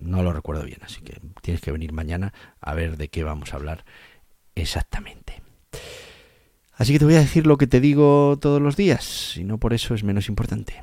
no 0.02 0.22
lo 0.22 0.32
recuerdo 0.32 0.64
bien, 0.64 0.78
así 0.82 1.00
que 1.00 1.20
tienes 1.42 1.60
que 1.60 1.72
venir 1.72 1.92
mañana 1.92 2.32
a 2.60 2.74
ver 2.74 2.96
de 2.96 3.08
qué 3.08 3.24
vamos 3.24 3.52
a 3.52 3.56
hablar 3.56 3.84
exactamente. 4.54 5.42
Así 6.74 6.92
que 6.92 7.00
te 7.00 7.04
voy 7.04 7.16
a 7.16 7.20
decir 7.20 7.46
lo 7.46 7.58
que 7.58 7.66
te 7.66 7.80
digo 7.80 8.38
todos 8.40 8.62
los 8.62 8.76
días, 8.76 9.36
y 9.36 9.44
no 9.44 9.58
por 9.58 9.72
eso 9.72 9.94
es 9.94 10.04
menos 10.04 10.28
importante. 10.28 10.82